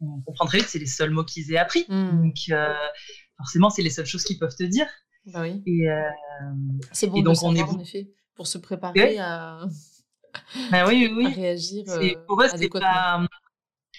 [0.00, 1.84] on comprend très vite, c'est les seuls mots qu'ils aient appris.
[1.88, 2.22] Mm.
[2.22, 2.72] Donc, euh,
[3.36, 4.86] forcément, c'est les seules choses qu'ils peuvent te dire.
[5.26, 5.62] Bah oui.
[5.66, 5.86] Et,
[6.92, 9.66] c'est bon donc, on est en effet, pour se préparer à
[10.70, 11.32] bah oui, oui.
[11.32, 11.84] réagir.
[12.26, 13.20] pour eux, c'est pas.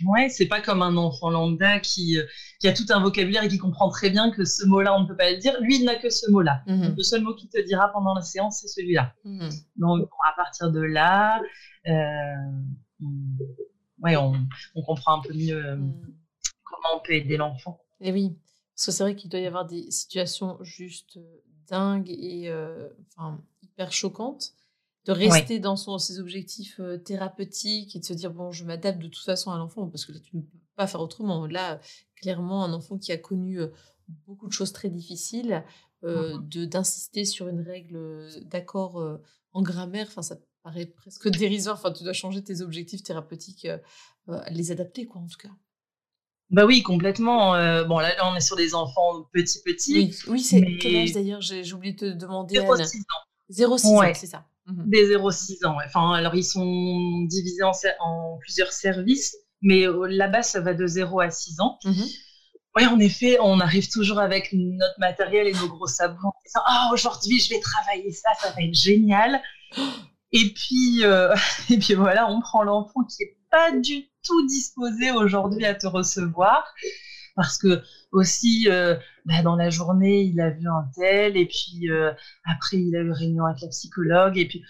[0.06, 2.25] Ouais, c'est pas comme un enfant lambda qui, euh,
[2.60, 5.08] qui a tout un vocabulaire et qui comprend très bien que ce mot-là, on ne
[5.08, 5.60] peut pas le dire.
[5.62, 6.63] Lui, il n'a que ce mot-là.
[6.67, 9.13] Mmh le seul mot qu'il te dira pendant la séance, c'est celui-là.
[9.25, 11.41] Mmh Donc, à partir de là,
[11.88, 11.91] euh,
[13.02, 14.34] on, ouais, on,
[14.75, 15.93] on, comprend un peu mieux euh, mmh.
[16.63, 17.82] comment on peut aider l'enfant.
[17.99, 18.38] Et oui,
[18.75, 21.19] parce que c'est vrai qu'il doit y avoir des situations juste
[21.67, 22.52] dingues et
[23.15, 24.54] enfin, hyper choquantes
[25.09, 29.07] de rester dans son, ses objectifs thérapeutiques et de se dire bon, je m'adapte de
[29.07, 31.47] toute façon à l'enfant parce que là, tu ne peux pas faire autrement.
[31.47, 31.79] Là,
[32.15, 33.59] clairement, un enfant qui a connu
[34.27, 35.63] beaucoup de choses très difficiles,
[36.03, 39.03] mmh de d'insister sur une règle d'accord
[39.51, 41.75] en grammaire, enfin, ça paraît presque dérisoire.
[41.75, 43.67] Enfin, tu dois changer tes objectifs thérapeutiques,
[44.51, 45.53] les adapter, quoi, en tout cas.
[46.51, 47.51] Bah oui, complètement.
[47.85, 50.15] bon, là, on est sur des enfants petits, petits.
[50.27, 51.41] Oui, c'est quel âge d'ailleurs?
[51.41, 52.59] J'ai oublié de te demander.
[52.59, 53.03] 0,6 ans.
[53.51, 54.45] 0,6 ans, c'est ça.
[54.69, 55.77] Mmh des 0,6 ans.
[55.86, 61.29] Enfin, alors, ils sont divisés en, plusieurs services, mais là-bas, ça va de 0 à
[61.29, 61.79] 6 ans.
[61.86, 62.03] Mmh
[62.75, 66.32] oui, en effet, on arrive toujours avec notre matériel et nos gros sabots.
[66.65, 69.41] Ah, aujourd'hui, je vais travailler ça, ça va être génial.
[70.32, 71.36] Et puis, euh,
[71.69, 75.88] et puis voilà, on prend l'enfant qui est pas du tout disposé aujourd'hui à te
[75.88, 76.63] recevoir
[77.39, 81.89] parce que aussi euh, bah, dans la journée il a vu un tel et puis
[81.89, 82.12] euh,
[82.43, 84.62] après il a eu réunion avec la psychologue et puis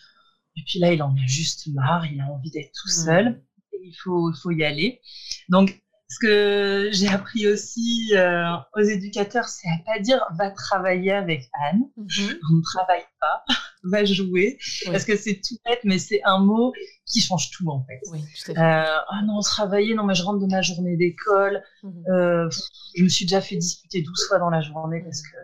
[0.56, 3.06] et puis là il en a juste marre il a envie d'être tout mmh.
[3.06, 3.42] seul
[3.74, 5.02] et il faut il faut y aller
[5.50, 11.12] donc ce que j'ai appris aussi euh, aux éducateurs, c'est à pas dire va travailler
[11.12, 11.84] avec Anne.
[11.98, 12.40] Mhm.
[12.50, 13.44] On ne travaille pas,
[13.84, 14.58] va jouer.
[14.88, 16.74] Parce que c'est tout bête, mais c'est un mot
[17.06, 18.00] qui change tout en fait.
[18.12, 18.22] Oui.
[18.50, 21.62] Euh, ah non, travailler, non, mais je rentre de ma journée d'école.
[21.84, 22.04] Mhm.
[22.10, 22.50] Euh,
[22.96, 25.38] je me suis déjà fait discuter 12 fois dans la journée parce que.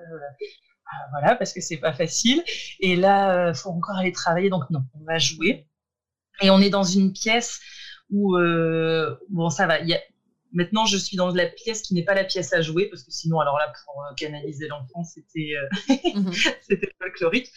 [1.11, 2.43] voilà, parce que c'est pas facile.
[2.79, 5.67] Et là, faut encore aller travailler, donc non, on va jouer.
[6.41, 7.59] Et on est dans une pièce
[8.09, 8.35] où,
[9.29, 9.99] bon, ça va, il y a
[10.55, 13.11] Maintenant, je suis dans la pièce qui n'est pas la pièce à jouer, parce que
[13.11, 15.53] sinon, alors là, pour euh, canaliser l'enfant, c'était
[16.15, 16.31] mhm.
[16.67, 17.51] c'était folklorique.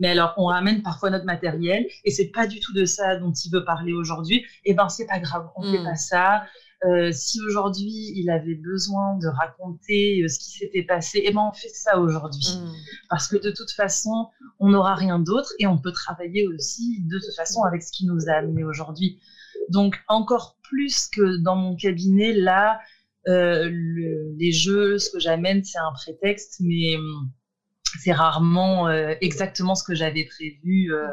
[0.00, 3.32] Mais alors, on ramène parfois notre matériel, et c'est pas du tout de ça dont
[3.32, 4.36] il veut parler aujourd'hui.
[4.64, 5.84] Et eh ben, c'est pas grave, on fait mhm.
[5.84, 6.44] pas ça.
[6.86, 11.52] Euh, si aujourd'hui il avait besoin de raconter ce qui s'était passé, eh ben on
[11.52, 12.58] fait ça aujourd'hui.
[12.58, 12.72] Mhm.
[13.08, 17.18] Parce que de toute façon, on n'aura rien d'autre et on peut travailler aussi de
[17.18, 19.18] toute façon avec ce qui nous a amené aujourd'hui.
[19.68, 22.78] Donc encore plus que dans mon cabinet, là,
[23.28, 23.70] euh,
[24.38, 27.30] les jeux, ce que j'amène, c'est un prétexte, mais hum,
[28.00, 31.06] c'est rarement euh, exactement ce que j'avais prévu euh,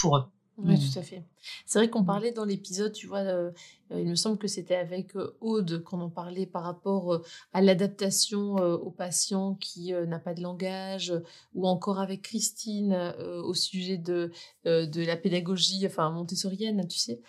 [0.00, 0.22] pour eux.
[0.58, 1.24] Oui, tout à fait.
[1.64, 2.06] C'est vrai qu'on mmh.
[2.06, 3.50] parlait dans l'épisode, tu vois, euh,
[3.90, 7.22] euh, il me semble que c'était avec euh, Aude qu'on en parlait par rapport
[7.54, 11.14] à l'adaptation aux patients qui n'a pas de langage,
[11.54, 14.30] ou encore avec Christine au sujet de,
[14.64, 17.20] de la pédagogie, enfin montessorienne, tu sais,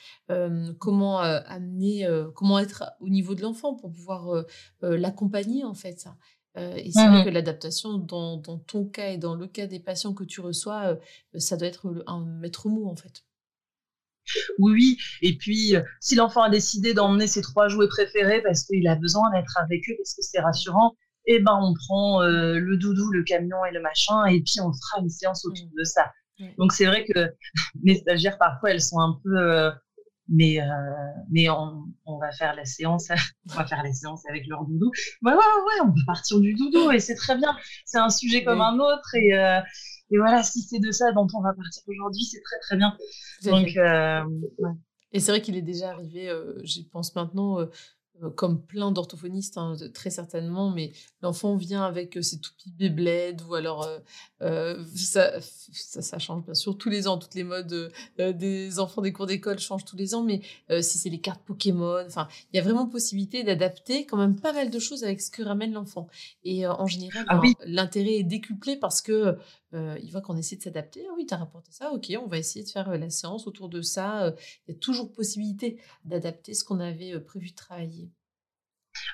[0.79, 4.45] comment amener, comment être au niveau de l'enfant pour pouvoir
[4.81, 5.99] l'accompagner en fait.
[5.99, 6.15] Ça.
[6.57, 9.65] Euh, et c'est vrai mmh que l'adaptation, dans, dans, ton cas et dans le cas
[9.65, 10.97] des patients que tu reçois,
[11.33, 13.23] euh, ça doit être un maître mot en fait.
[14.59, 14.97] Oui, oui.
[15.21, 18.95] Et puis, euh, si l'enfant a décidé d'emmener ses trois jouets préférés parce qu'il a
[18.95, 23.23] besoin d'être avec eux, parce que c'est rassurant, eh ben, on prend le doudou, le
[23.23, 25.79] camion et le machin, et puis on fera une séance autour mmh.
[25.79, 26.11] de ça.
[26.57, 27.33] Donc, c'est vrai que
[27.83, 29.71] mes stagiaires, parfois, elles sont un peu
[30.29, 30.65] mais euh,
[31.29, 33.09] mais on, on, va faire la séance
[33.51, 34.91] on va faire la séance avec leur doudou.
[35.21, 37.55] Ouais ouais ouais on va partir du doudou et c'est très bien.
[37.85, 39.59] C'est un sujet comme un autre et euh,
[40.11, 42.95] et voilà si c'est de ça dont on va partir aujourd'hui c'est très très bien.
[43.43, 44.23] Donc euh,
[44.59, 44.71] ouais.
[45.11, 46.31] et c'est vrai qu'il est déjà arrivé
[46.63, 47.57] j'y pense maintenant
[48.35, 53.55] comme plein d'orthophonistes, hein, très certainement, mais l'enfant vient avec euh, ses toupies Beyblade ou
[53.55, 53.87] alors
[54.41, 59.13] euh, ça, ça, change bien sûr tous les ans, toutes les modes des enfants des
[59.13, 60.41] cours d'école changent tous les ans, mais
[60.81, 64.53] si c'est les cartes Pokémon, enfin, il y a vraiment possibilité d'adapter quand même pas
[64.53, 66.07] mal de choses avec ce que ramène l'enfant.
[66.43, 69.37] Et en général, ah ben, l'intérêt est décuplé parce que
[69.73, 71.05] il voit qu'on essaie de s'adapter.
[71.09, 73.69] Ah oui, tu as rapporté ça, ok, on va essayer de faire la séance autour
[73.69, 74.33] de ça.
[74.67, 78.02] Il y a toujours possibilité d'adapter ce qu'on avait prévu de travailler.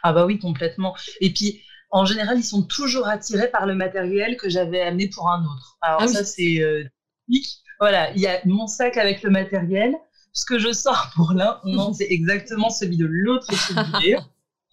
[0.04, 0.95] Ah bah oui, complètement.
[1.21, 5.30] Et puis, en général, ils sont toujours attirés par le matériel que j'avais amené pour
[5.30, 5.78] un autre.
[5.82, 6.84] Alors ah ça, c'est euh,
[7.80, 9.95] Voilà, il y a mon sac avec le matériel.
[10.32, 11.60] Ce que je sors pour l'un,
[11.93, 13.47] c'est exactement celui de l'autre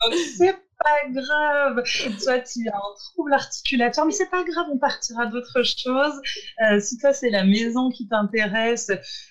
[0.03, 1.83] Donc c'est pas grave.
[2.23, 6.21] Toi, tu as un trouble articulatoire, mais c'est pas grave, on partira d'autre chose.
[6.63, 8.91] Euh, si toi, c'est la maison qui t'intéresse,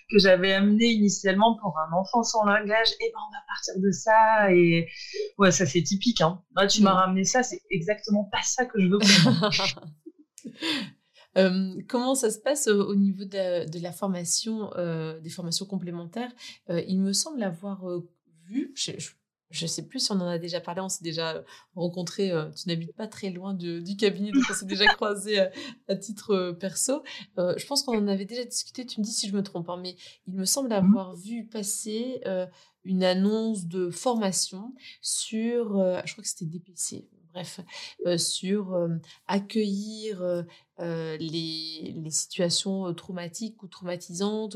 [0.10, 3.74] que j'avais amené initialement pour un enfant sans langage, et eh ben, on va partir
[3.78, 4.52] de ça.
[4.52, 4.88] Et
[5.38, 6.22] ouais, ça, c'est typique.
[6.22, 6.42] Hein.
[6.70, 6.98] tu m'as mm.
[6.98, 9.00] ramené ça, c'est exactement pas ça que je veux
[11.38, 16.32] Euh, comment ça se passe au, niveau de, la formation, euh, des formations complémentaires?
[16.70, 17.86] Euh, Il me semble avoir
[18.48, 19.10] vu, je, je
[19.66, 21.44] sais plus si on en a déjà parlé, on s'est déjà
[21.76, 25.50] rencontré, euh, tu n'habites pas très loin du cabinet, donc on s'est déjà croisé euh,
[25.88, 27.04] à, titre euh, perso.
[27.38, 29.80] je pense qu'on en avait déjà discuté, tu me dis si je me trompe, hein,
[29.82, 29.96] mais
[30.28, 32.22] il me semble mmh avoir vu passer
[32.84, 37.60] une annonce de formation sur, je crois que c'était DPC, bref,
[38.18, 38.74] sur
[39.28, 40.46] accueillir
[40.80, 44.56] les, les, situations traumatiques ou traumatisantes,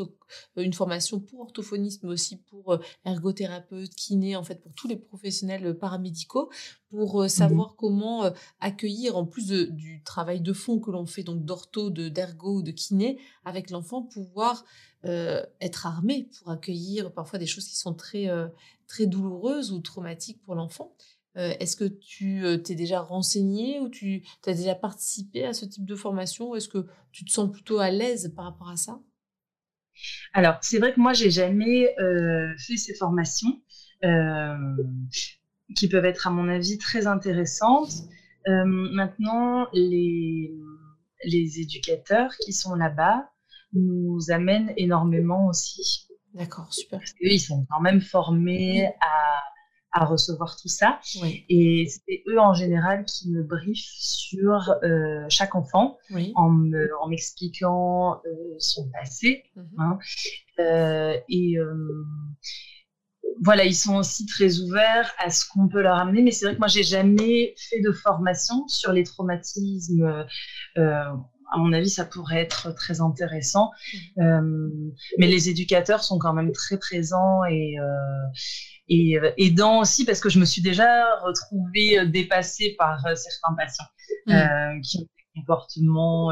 [0.56, 5.78] une formation pour orthophonistes, mais aussi pour ergothérapeutes, kinés, en fait, pour tous les professionnels
[5.78, 6.50] paramédicaux,
[6.90, 11.44] pour mmh savoir comment accueillir, en plus du travail de fond que l'on fait, donc
[11.44, 14.64] d'ortho, d'ergo, de kiné, avec l'enfant, pouvoir
[15.04, 18.28] être armé pour accueillir parfois des choses qui sont très,
[18.88, 20.96] très douloureuses ou traumatiques pour l'enfant.
[21.40, 25.66] Euh, est-ce que tu euh, t'es déjà renseigné ou tu as déjà participé à ce
[25.66, 29.00] type de formation Est-ce que tu te sens plutôt à l'aise par rapport à ça?
[30.34, 33.62] Alors, c'est vrai que moi, j'ai jamais euh, fait ces formations
[35.76, 37.94] qui peuvent être, à mon avis, très intéressantes.
[38.46, 40.54] maintenant, les,
[41.26, 43.30] les éducateurs qui sont là-bas
[43.74, 46.08] nous amènent énormément aussi.
[46.34, 47.00] D'accord, super.
[47.00, 49.29] Parce ils sont quand même formés à
[49.92, 51.00] à recevoir tout ça.
[51.50, 55.98] Et c'est eux en général qui me briefent sur euh, chaque enfant
[56.36, 56.50] en,
[57.10, 59.44] m'expliquant euh, son passé.
[59.56, 59.66] Mhm.
[59.78, 60.00] Hein.
[60.60, 61.58] Euh, et
[63.42, 66.22] voilà, ils sont aussi très ouverts à ce qu'on peut leur amener.
[66.22, 70.26] Mais c'est vrai que moi, j'ai jamais fait de formation sur les traumatismes
[71.52, 73.72] à mon avis, ça pourrait être très intéressant.
[74.18, 74.92] Mhm.
[75.18, 77.78] mais les éducateurs sont quand même très présents et,
[78.90, 83.16] et euh, aidant aussi parce que je me suis déjà retrouvée euh, dépassée par euh,
[83.16, 83.86] certains patients
[84.26, 84.82] mm.
[84.82, 86.32] qui ont des comportements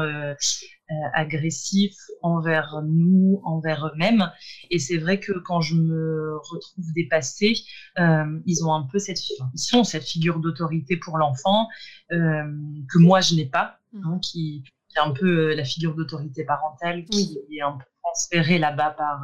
[1.14, 4.30] agressifs envers nous, envers eux-mêmes.
[4.70, 7.54] Et c'est vrai que quand je me retrouve dépassée,
[7.96, 11.68] ils ont un peu cette, ils ont cette figure d'autorité pour l'enfant
[12.10, 14.02] que moi je n'ai pas, mm.
[14.04, 14.64] hein, qui,
[14.96, 19.22] est un peu la figure d'autorité parentale qui est un peu transférée là-bas par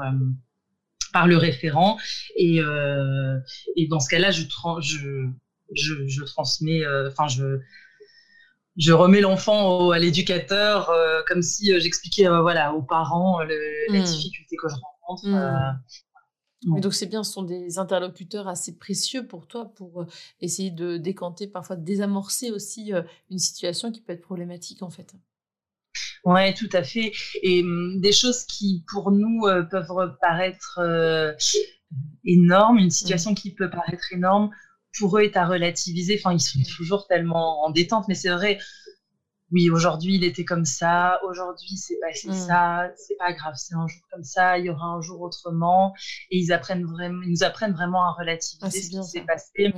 [1.15, 1.97] par le référent.
[2.37, 3.39] Et, euh,
[3.77, 4.43] et dans ce cas-là, je,
[4.83, 5.29] je,
[5.73, 7.61] je, je, transmets, euh, enfin, je,
[8.77, 14.03] je remets l'enfant à l'éducateur euh, comme si j'expliquais voilà, aux parents la hmm.
[14.03, 15.29] difficulté que je rencontre.
[16.67, 16.81] Hmm.
[16.81, 20.07] donc c'est bien, ce sont des interlocuteurs assez précieux pour toi pour
[20.41, 22.93] essayer de décanter, parfois de désamorcer aussi
[23.31, 25.15] une situation qui peut être problématique en fait.
[26.25, 27.13] Ouais, tout à fait.
[27.43, 31.33] Et hum, des choses qui, pour nous, euh, peuvent paraître euh,
[32.25, 34.51] énormes, une situation qui peut paraître énorme,
[34.99, 36.19] pour eux est à relativiser.
[36.19, 38.59] Enfin, ils sont toujours tellement en détente, mais c'est vrai.
[39.53, 42.33] Oui, aujourd'hui il était comme ça, aujourd'hui c'est passé mmh.
[42.33, 45.95] ça, c'est pas grave, c'est un jour comme ça, il y aura un jour autrement,
[46.31, 49.73] et ils apprennent vraiment, ils nous apprennent vraiment à relativiser ah, ce qui s'est passé.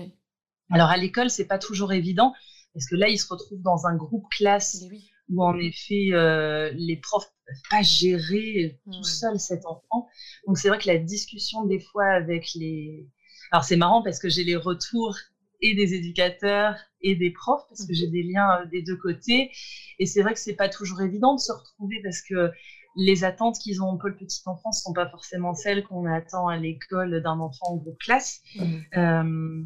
[0.71, 2.33] Alors à l'école c'est pas toujours évident
[2.73, 6.71] parce que là ils se retrouvent dans un groupe classe oui où en effet euh,
[6.75, 10.09] les profs ne peuvent pas gérer tout seul cet enfant.
[10.47, 13.09] Donc c'est vrai que la discussion des fois avec les...
[13.53, 15.17] Alors c'est marrant parce que j'ai les retours
[15.61, 18.13] et des éducateurs et des profs parce que j'ai hmm.
[18.13, 19.51] des liens euh, des deux côtés.
[19.99, 22.51] Et c'est vrai que c'est pas toujours évident de se retrouver parce que
[22.97, 26.49] les attentes qu'ils ont pour le petit enfant ne sont pas forcément celles qu'on attend
[26.49, 28.41] à l'école d'un enfant en groupe classe.
[28.57, 28.79] Hmm.
[28.97, 29.65] Euh,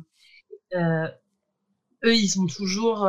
[0.74, 1.08] euh,
[2.04, 3.08] eux, ils sont toujours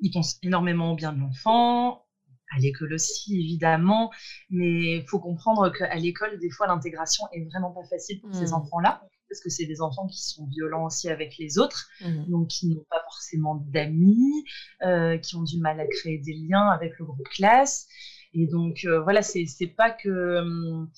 [0.00, 2.04] ils pensent énormément bien de l'enfant,
[2.50, 4.10] à l'école aussi évidemment,
[4.50, 8.50] mais il faut comprendre qu'à l'école, des fois, l'intégration est vraiment pas facile pour ces
[8.50, 8.54] mmh.
[8.54, 12.30] enfants-là, parce que c'est des enfants qui sont violents aussi avec les autres, mmh.
[12.30, 14.44] donc qui n'ont pas forcément d'amis,
[14.82, 17.86] euh, qui ont du mal à créer des liens avec le groupe classe.
[18.34, 20.90] Et donc euh, voilà, c'est pas que, hum,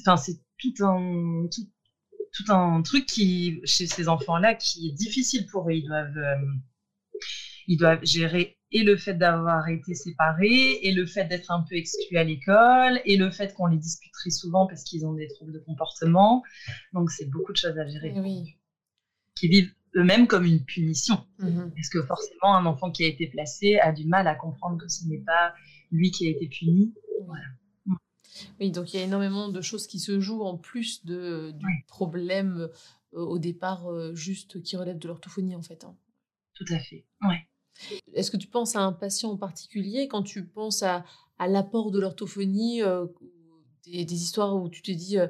[0.00, 5.68] enfin c'est tout un tout, un truc qui chez ces enfants-là qui est difficile pour
[5.68, 5.72] eux.
[5.72, 6.62] Ils doivent hum,
[7.68, 11.74] ils doivent gérer et le fait d'avoir été séparés, et le fait d'être un peu
[11.76, 15.28] exclus à l'école, et le fait qu'on les dispute très souvent parce qu'ils ont des
[15.28, 16.42] troubles de comportement.
[16.92, 18.12] Donc, c'est beaucoup de choses à gérer.
[18.14, 18.56] Eh oui.
[19.34, 21.24] Qui vivent eux-mêmes comme une punition.
[21.40, 21.70] Mm-hmm.
[21.74, 24.88] Parce que forcément, un enfant qui a été placé a du mal à comprendre que
[24.88, 25.54] ce n'est pas
[25.90, 26.92] lui qui a été puni.
[28.60, 31.84] Oui, donc il y a énormément de choses qui se jouent en plus de, du
[31.88, 32.68] problème
[33.14, 35.82] euh, au départ euh, juste qui relève de l'orthophonie en fait.
[35.84, 35.96] Hein.
[36.54, 37.48] Tout à fait, ouais.
[38.14, 41.04] Est-ce que tu penses à un patient en particulier quand tu penses à,
[41.38, 43.06] l'apport de l'orthophonie euh,
[43.86, 45.28] des, histoires où tu te dis, euh,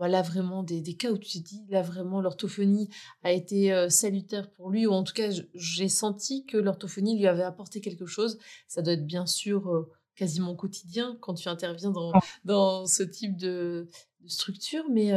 [0.00, 2.88] là vraiment, des, cas où tu te dis, là vraiment, l'orthophonie
[3.22, 7.26] a été euh, salutaire pour lui, ou en tout cas, j'ai senti que l'orthophonie lui
[7.26, 8.38] avait apporté quelque chose.
[8.68, 12.12] Ça doit être bien sûr quasiment quotidien quand tu interviens dans,
[12.44, 13.88] dans ce type de,
[14.20, 15.08] de structure, mais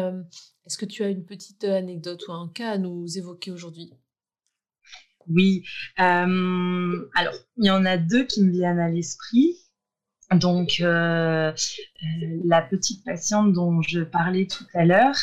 [0.66, 3.92] est-ce que tu as une petite anecdote ou un cas à nous évoquer aujourd'hui?
[5.30, 5.64] Oui.
[6.00, 9.56] Euh, alors, il y en a deux qui me viennent à l'esprit.
[10.32, 11.54] Donc, la
[12.70, 15.16] petite patiente dont je parlais tout à l'heure,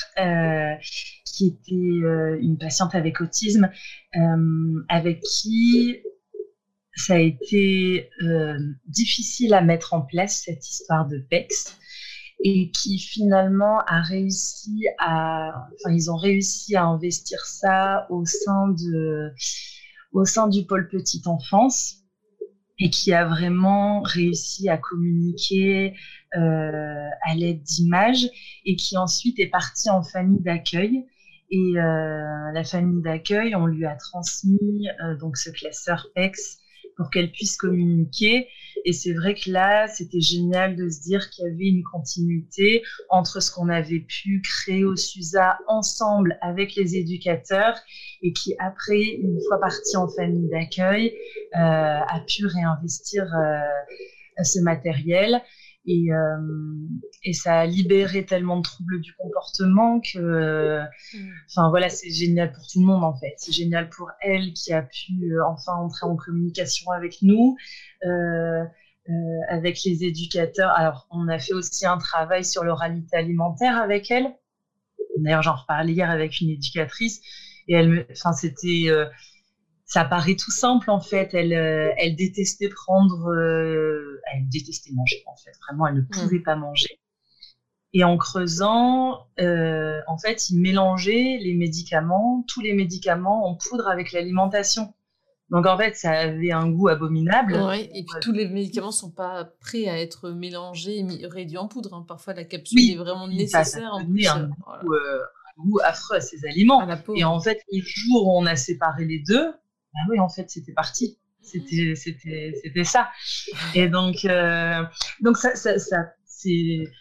[1.24, 3.68] qui était une patiente avec autisme,
[4.88, 5.98] avec qui
[6.94, 8.08] ça a été
[8.86, 11.76] difficile à mettre en place cette histoire de PEX
[12.44, 18.68] et qui finalement a réussi à, enfin ils ont réussi à investir ça au sein
[18.68, 19.32] de,
[20.12, 22.02] au sein du pôle petite enfance
[22.78, 25.92] et qui a vraiment réussi à communiquer
[26.36, 28.28] euh, à l'aide d'images
[28.64, 31.04] et qui ensuite est parti en famille d'accueil.
[31.50, 36.58] Et euh, la famille d'accueil, on lui a transmis euh, donc ce classeur PEX
[37.02, 38.46] pour qu'elle puisse communiquer.
[38.84, 42.82] Et c'est vrai que là, c'était génial de se dire qu'il y avait une continuité
[43.08, 47.76] entre ce qu'on avait pu créer au SUSA ensemble avec les éducateurs
[48.22, 51.12] et qui, après, une fois parti en famille d'accueil,
[51.56, 55.42] euh, a pu réinvestir euh, ce matériel.
[55.84, 56.38] Et, euh,
[57.24, 61.32] et, ça a libéré tellement de troubles du comportement que, mm.
[61.50, 63.34] enfin voilà, c'est génial pour tout le monde en fait.
[63.38, 67.56] C'est génial pour elle qui a pu euh, enfin entrer en communication avec nous,
[68.04, 68.64] euh,
[69.48, 70.70] avec les éducateurs.
[70.70, 74.32] Alors, on a fait aussi un travail sur l'oralité alimentaire avec elle.
[75.18, 77.20] D'ailleurs, j'en reparlais hier avec une éducatrice
[77.66, 78.86] et elle, enfin, c'était
[79.84, 81.34] ça paraît tout simple en fait.
[81.34, 83.28] Elle, elle détestait prendre,
[84.32, 85.52] elle détestait manger en fait.
[85.66, 86.08] Vraiment, elle ne mm.
[86.08, 86.98] pouvait pas manger.
[87.94, 93.88] Et en creusant, euh, en fait, il mélangeait les médicaments, tous les médicaments en poudre
[93.88, 94.94] avec l'alimentation.
[95.50, 97.54] Donc en fait, ça avait un goût abominable.
[97.56, 101.68] Ouais, et puis tous les médicaments sont pas prêts à être mélangés et réduits en
[101.68, 101.92] poudre.
[101.92, 102.06] Hein.
[102.08, 103.66] Parfois, la capsule est vraiment nécessaire.
[103.66, 106.88] Ça, ça en plus, un, goût, un, goût, affreux à ces aliments.
[107.14, 109.52] et en fait, le jour où on a séparé les deux,
[109.92, 111.18] bah oui, en fait, c'était parti.
[111.42, 113.10] C'était, c'était, c'était ça.
[113.74, 114.82] Et donc, euh,
[115.20, 115.98] donc ça, ça, ça,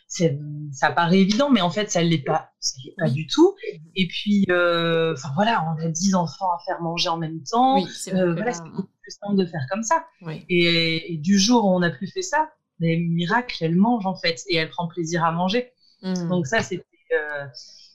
[0.08, 0.40] c'est,
[0.72, 3.56] ça paraît évident, mais en fait, ça l'est pas, ça l'est pas du tout.
[3.96, 7.82] Et puis, euh, voilà, on a 10 enfants à faire manger en même temps.
[7.82, 10.06] Oui, c'est euh, voilà, c'est beaucoup plus simple de faire comme ça.
[10.22, 10.46] Oui.
[10.50, 14.16] Et, et, du jour où on n'a plus fait ça, mais miracle, elle mange en
[14.16, 15.72] fait et elle prend plaisir à manger.
[16.02, 16.28] Mmh.
[16.30, 17.46] Donc ça, c'était, euh,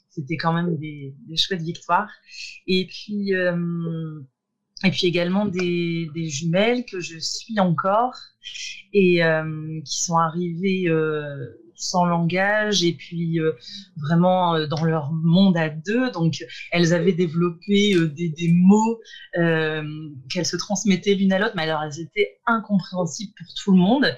[0.09, 2.11] c'était quand même des, des, chouettes victoires.
[2.67, 3.33] Et puis,
[4.85, 8.15] et puis également des, jumelles que je suis encore
[8.93, 13.53] et euh, qui sont arrivées euh, sans langage et puis euh,
[13.97, 16.11] vraiment dans leur monde à deux.
[16.11, 19.01] Donc elles avaient développé des, mots
[19.35, 24.15] qu'elles se transmettaient l'une à l'autre, mais alors elles étaient incompréhensibles pour tout le monde.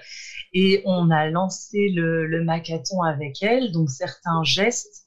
[0.54, 5.04] Et on a lancé le, le macathon avec elles, donc certains gestes.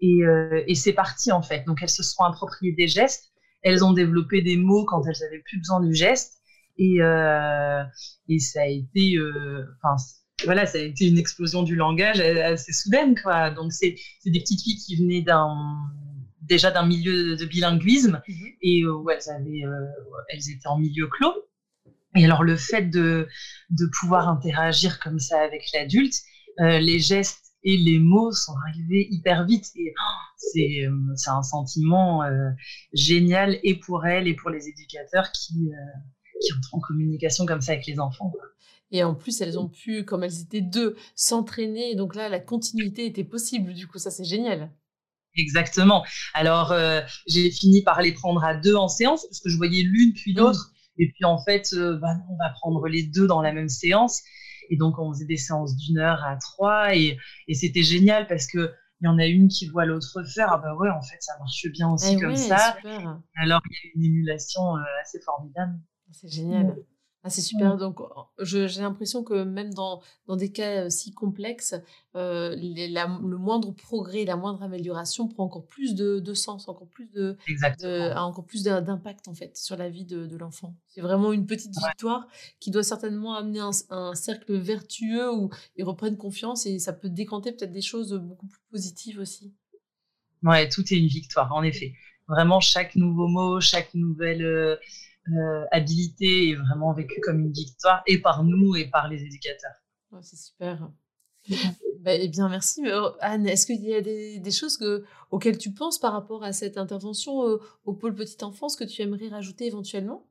[0.00, 1.64] Et c'est parti en fait.
[1.66, 3.33] Donc elles se sont appropriées des gestes
[3.64, 6.34] elles ont développé des mots quand elles avaient plus besoin du geste.
[6.76, 7.82] Et, euh,
[8.28, 9.96] et ça a été, euh, enfin,
[10.44, 13.50] voilà, ça a été une explosion du langage assez soudaine, quoi.
[13.50, 13.96] Donc, c'est
[14.26, 15.56] des petites filles qui venaient d'un
[16.42, 18.46] déjà d'un milieu de bilinguisme mhm.
[18.60, 19.86] et où elles, avaient, euh,
[20.28, 21.34] elles étaient en milieu clos.
[22.16, 23.28] Et alors, le fait de,
[23.70, 26.14] de pouvoir interagir comme ça avec l'adulte,
[26.60, 29.70] euh, les gestes et les mots sont arrivés hyper vite.
[29.76, 32.50] Et oh, euh, c'est un sentiment euh,
[32.92, 37.62] génial et pour elle et pour les éducateurs qui, euh, qui entrent en communication comme
[37.62, 38.32] ça avec les enfants.
[38.90, 41.94] Et en plus, elles ont pu, comme elles étaient deux, s'entraîner.
[41.96, 43.72] Donc là, la continuité était possible.
[43.72, 44.70] Du coup, ça, c'est génial.
[45.36, 46.04] Exactement.
[46.32, 46.72] Alors,
[47.26, 50.32] j'ai fini par les prendre à deux en séance parce que je voyais l'une puis
[50.32, 50.70] l'autre.
[50.96, 54.22] Et puis, en fait, bah, on va prendre les deux dans la même séance.
[54.70, 58.46] Et donc, on faisait des séances d'une heure à trois et, et c'était génial parce
[58.46, 60.48] que il y en a une qui voit l'autre faire.
[60.50, 62.76] Ah bah ouais, en fait, ça marche bien aussi eh comme ça.
[63.36, 65.78] Alors, il y a une émulation euh, assez formidable.
[66.10, 66.76] C'est génial.
[67.26, 67.78] Ah, c'est super.
[67.78, 68.00] Donc,
[68.38, 71.74] j'ai l'impression que même dans, dans des cas si complexes,
[72.16, 77.10] euh, le moindre progrès, la moindre amélioration prend encore plus de, de sens, encore plus
[77.12, 77.38] de,
[77.82, 80.76] a encore plus d'impact en fait sur la vie de, de l'enfant.
[80.86, 82.28] C'est vraiment une petite victoire
[82.60, 87.08] qui doit certainement amener un, un, cercle vertueux où ils reprennent confiance et ça peut
[87.08, 89.54] décanter peut-être des choses beaucoup plus positives aussi.
[90.42, 91.94] Ouais, tout est une victoire, en effet.
[92.28, 94.78] Vraiment, chaque nouveau mot, chaque nouvelle
[95.28, 99.22] euh, euh, habilité est vraiment vécue comme une victoire et par nous et par les
[99.22, 99.82] éducateurs.
[100.20, 100.90] c'est super.
[102.00, 102.86] bah, eh bien, merci.
[102.86, 106.42] Euh, Anne, est-ce qu'il y a des, des, choses que, auxquelles tu penses par rapport
[106.42, 110.26] à cette intervention euh, au pôle petite enfance que tu aimerais rajouter éventuellement?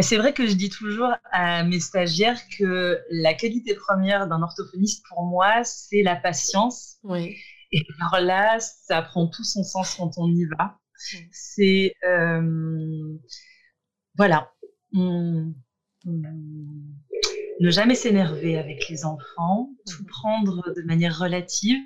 [0.00, 5.04] C'est vrai que je dis toujours à mes stagiaires que la qualité première d'un orthophoniste,
[5.08, 6.98] pour moi, c'est la patience.
[7.02, 7.36] Oui.
[7.72, 10.78] Et alors là, ça prend tout son sens quand on y va.
[11.32, 11.94] C'est
[14.18, 14.52] voilà.
[17.60, 21.82] ne jamais s'énerver avec les enfants, tout prendre de manière relative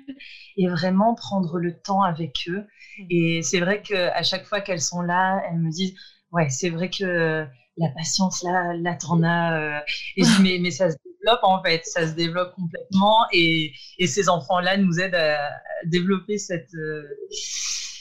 [0.57, 2.65] et vraiment prendre le temps avec eux.
[3.09, 5.95] Et c'est vrai qu'à chaque fois qu'elles sont là, elles me disent
[6.31, 7.45] Ouais, c'est vrai que
[7.77, 9.83] la patience, là, là, t'en as.
[10.17, 13.17] Et je dis mais, mais ça se développe en fait, ça se développe complètement.
[13.31, 15.51] Et, et ces enfants-là nous aident à
[15.85, 16.71] développer cette,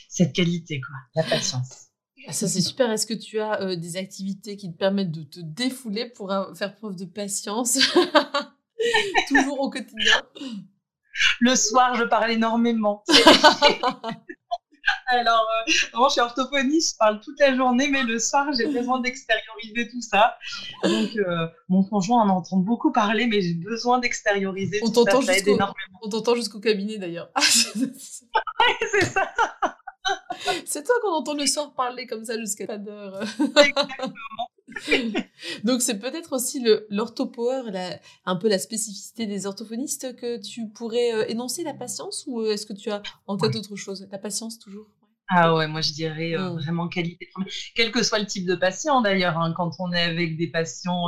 [0.09, 1.82] cette qualité, quoi, la patience.
[2.29, 2.91] Ah, ça, c'est super.
[2.91, 6.55] Est-ce que tu as euh, des activités qui te permettent de te défouler pour euh,
[6.55, 7.79] faire preuve de patience
[9.29, 10.23] Toujours au quotidien?
[11.41, 13.05] Le soir, je parle énormément.
[15.07, 19.01] Alors, euh, je suis orthophoniste, je parle toute la journée, mais le soir, j'ai besoin
[19.01, 20.37] d'extérioriser tout ça.
[20.83, 21.11] Donc,
[21.69, 25.21] mon conjoint en entend beaucoup parler, mais j'ai besoin d'extérioriser tout ça.
[25.23, 26.01] Ça aide énormément.
[26.03, 27.31] On t'entend jusqu'au cabinet, d'ailleurs.
[27.41, 29.33] c'est ça.
[30.67, 33.23] C'est toi qu'on entend le soir parler comme ça jusqu'à pas d'heure.
[35.65, 37.63] Donc c'est peut-être aussi l'orthopower,
[38.25, 42.53] un peu la spécificité des orthophonistes que tu pourrais euh, énoncer la patience ou euh,
[42.53, 44.07] est-ce que tu as en tête autre chose?
[44.11, 44.87] La patience toujours?
[45.29, 46.59] Ah ouais, moi je dirais euh, mmh.
[46.59, 47.29] vraiment qualité.
[47.75, 51.07] Quel que soit le type de patient d'ailleurs, hein, quand on est avec des patients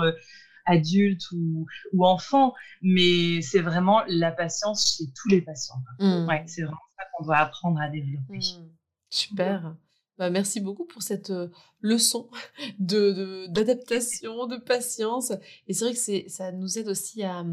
[0.67, 5.83] adultes ou, ou, enfants, mais c'est vraiment la patience chez tous les patients.
[5.99, 6.27] Mmh.
[6.27, 8.39] Ouais, c'est vraiment ça qu'on doit apprendre à développer.
[8.39, 8.71] Mmh.
[9.15, 9.77] Super.
[10.19, 11.33] Bah, merci beaucoup pour cette
[11.81, 12.29] leçon
[12.79, 15.33] de d'adaptation, de, patience.
[15.67, 17.45] Et c'est vrai que c'est ça nous aide aussi à,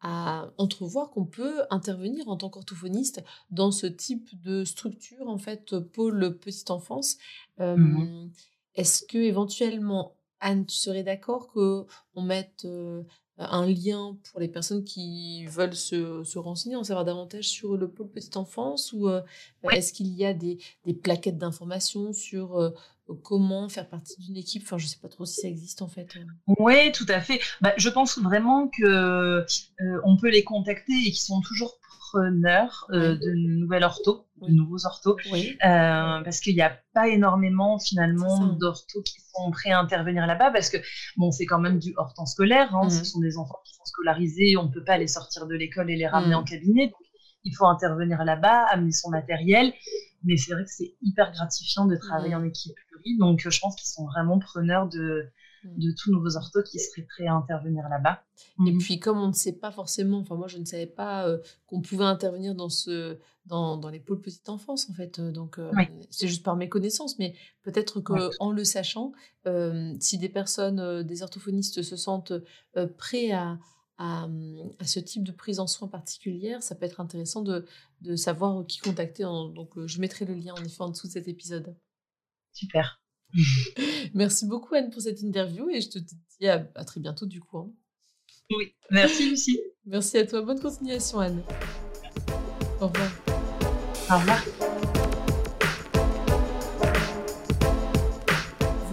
[0.00, 5.78] à entrevoir qu'on peut intervenir en tant qu'orthophoniste dans ce type de structure, en fait,
[5.78, 7.18] pôle petite enfance.
[7.58, 8.30] Mmh
[8.74, 12.66] est-ce que éventuellement, Anne, tu serais d'accord qu'on mette
[13.38, 18.08] un lien pour les personnes qui veulent se, renseigner, en savoir davantage sur le pôle
[18.08, 19.22] petite enfance Ou euh,
[19.70, 20.58] est-ce qu'il y a des,
[21.02, 22.70] plaquettes d'informations sur euh,
[23.22, 24.62] comment faire partie d'une équipe?
[24.64, 26.08] Enfin, je ne sais pas trop si ça existe en fait.
[26.58, 27.40] Oui, tout à fait.
[27.60, 29.44] Bah, je pense vraiment que euh,
[30.04, 35.16] on peut les contacter et qu'ils sont toujours preneurs de nouvelles orthos, de nouveaux orthos,
[35.60, 40.70] parce qu'il n'y a pas énormément finalement d'orthos qui sont prêts à intervenir là-bas, parce
[40.70, 40.78] que
[41.16, 43.04] bon, c'est quand même du hors temps scolaire, hein, ce mmh.
[43.04, 45.96] sont des enfants qui sont scolarisés, on ne peut pas les sortir de l'école et
[45.96, 46.38] les ramener mmh.
[46.38, 47.06] en cabinet, donc
[47.44, 49.72] il faut intervenir là-bas, amener son matériel,
[50.24, 52.38] mais c'est vrai que c'est hyper gratifiant de travailler mmh.
[52.38, 55.30] en équipe pluri, donc je pense qu'ils sont vraiment preneurs de,
[55.64, 58.22] de tous nouveaux orthos qui seraient prêts à intervenir là-bas.
[58.66, 61.38] Et puis comme on ne sait pas forcément, enfin moi je ne savais pas euh,
[61.66, 65.58] qu'on pouvait intervenir dans ce dans, dans, les pôles petite enfance en fait, euh, donc
[65.58, 65.72] euh,
[66.10, 67.34] c'est juste par mes connaissances, mais
[67.64, 69.12] peut-être que en le sachant,
[69.98, 72.32] si des personnes, des orthophonistes se sentent
[72.98, 73.58] prêts à,
[73.98, 74.28] à,
[74.78, 77.66] à, ce type de prise en soins particulière, ça peut être intéressant de,
[78.00, 79.24] de savoir qui contacter.
[79.24, 81.74] donc je mettrai le lien en effet en dessous de cet épisode.
[82.52, 83.01] Super.
[84.14, 87.58] merci beaucoup Anne pour cette interview et je te dis à, très bientôt du coup.
[87.58, 87.70] Hein.
[88.56, 89.60] Oui, merci Lucie.
[89.86, 90.42] Merci à toi.
[90.42, 91.42] Bonne continuation Anne.
[92.80, 93.10] Au revoir.
[94.10, 94.44] Au revoir.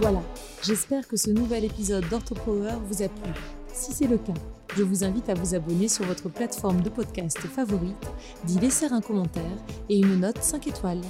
[0.00, 0.22] Voilà,
[0.64, 3.32] j'espère que ce nouvel épisode d'OrthoPower vous a plu.
[3.72, 4.34] Si c'est le cas,
[4.76, 8.10] je vous invite à vous abonner sur votre plateforme de podcast favorite,
[8.44, 9.44] d'y laisser un commentaire
[9.88, 11.00] et une note 5 étoiles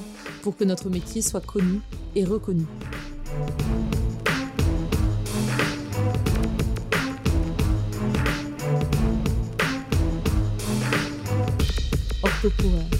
[0.43, 1.81] pour que notre métier soit connu
[2.17, 2.65] et reconnu.
[12.43, 13.00] Popcorn.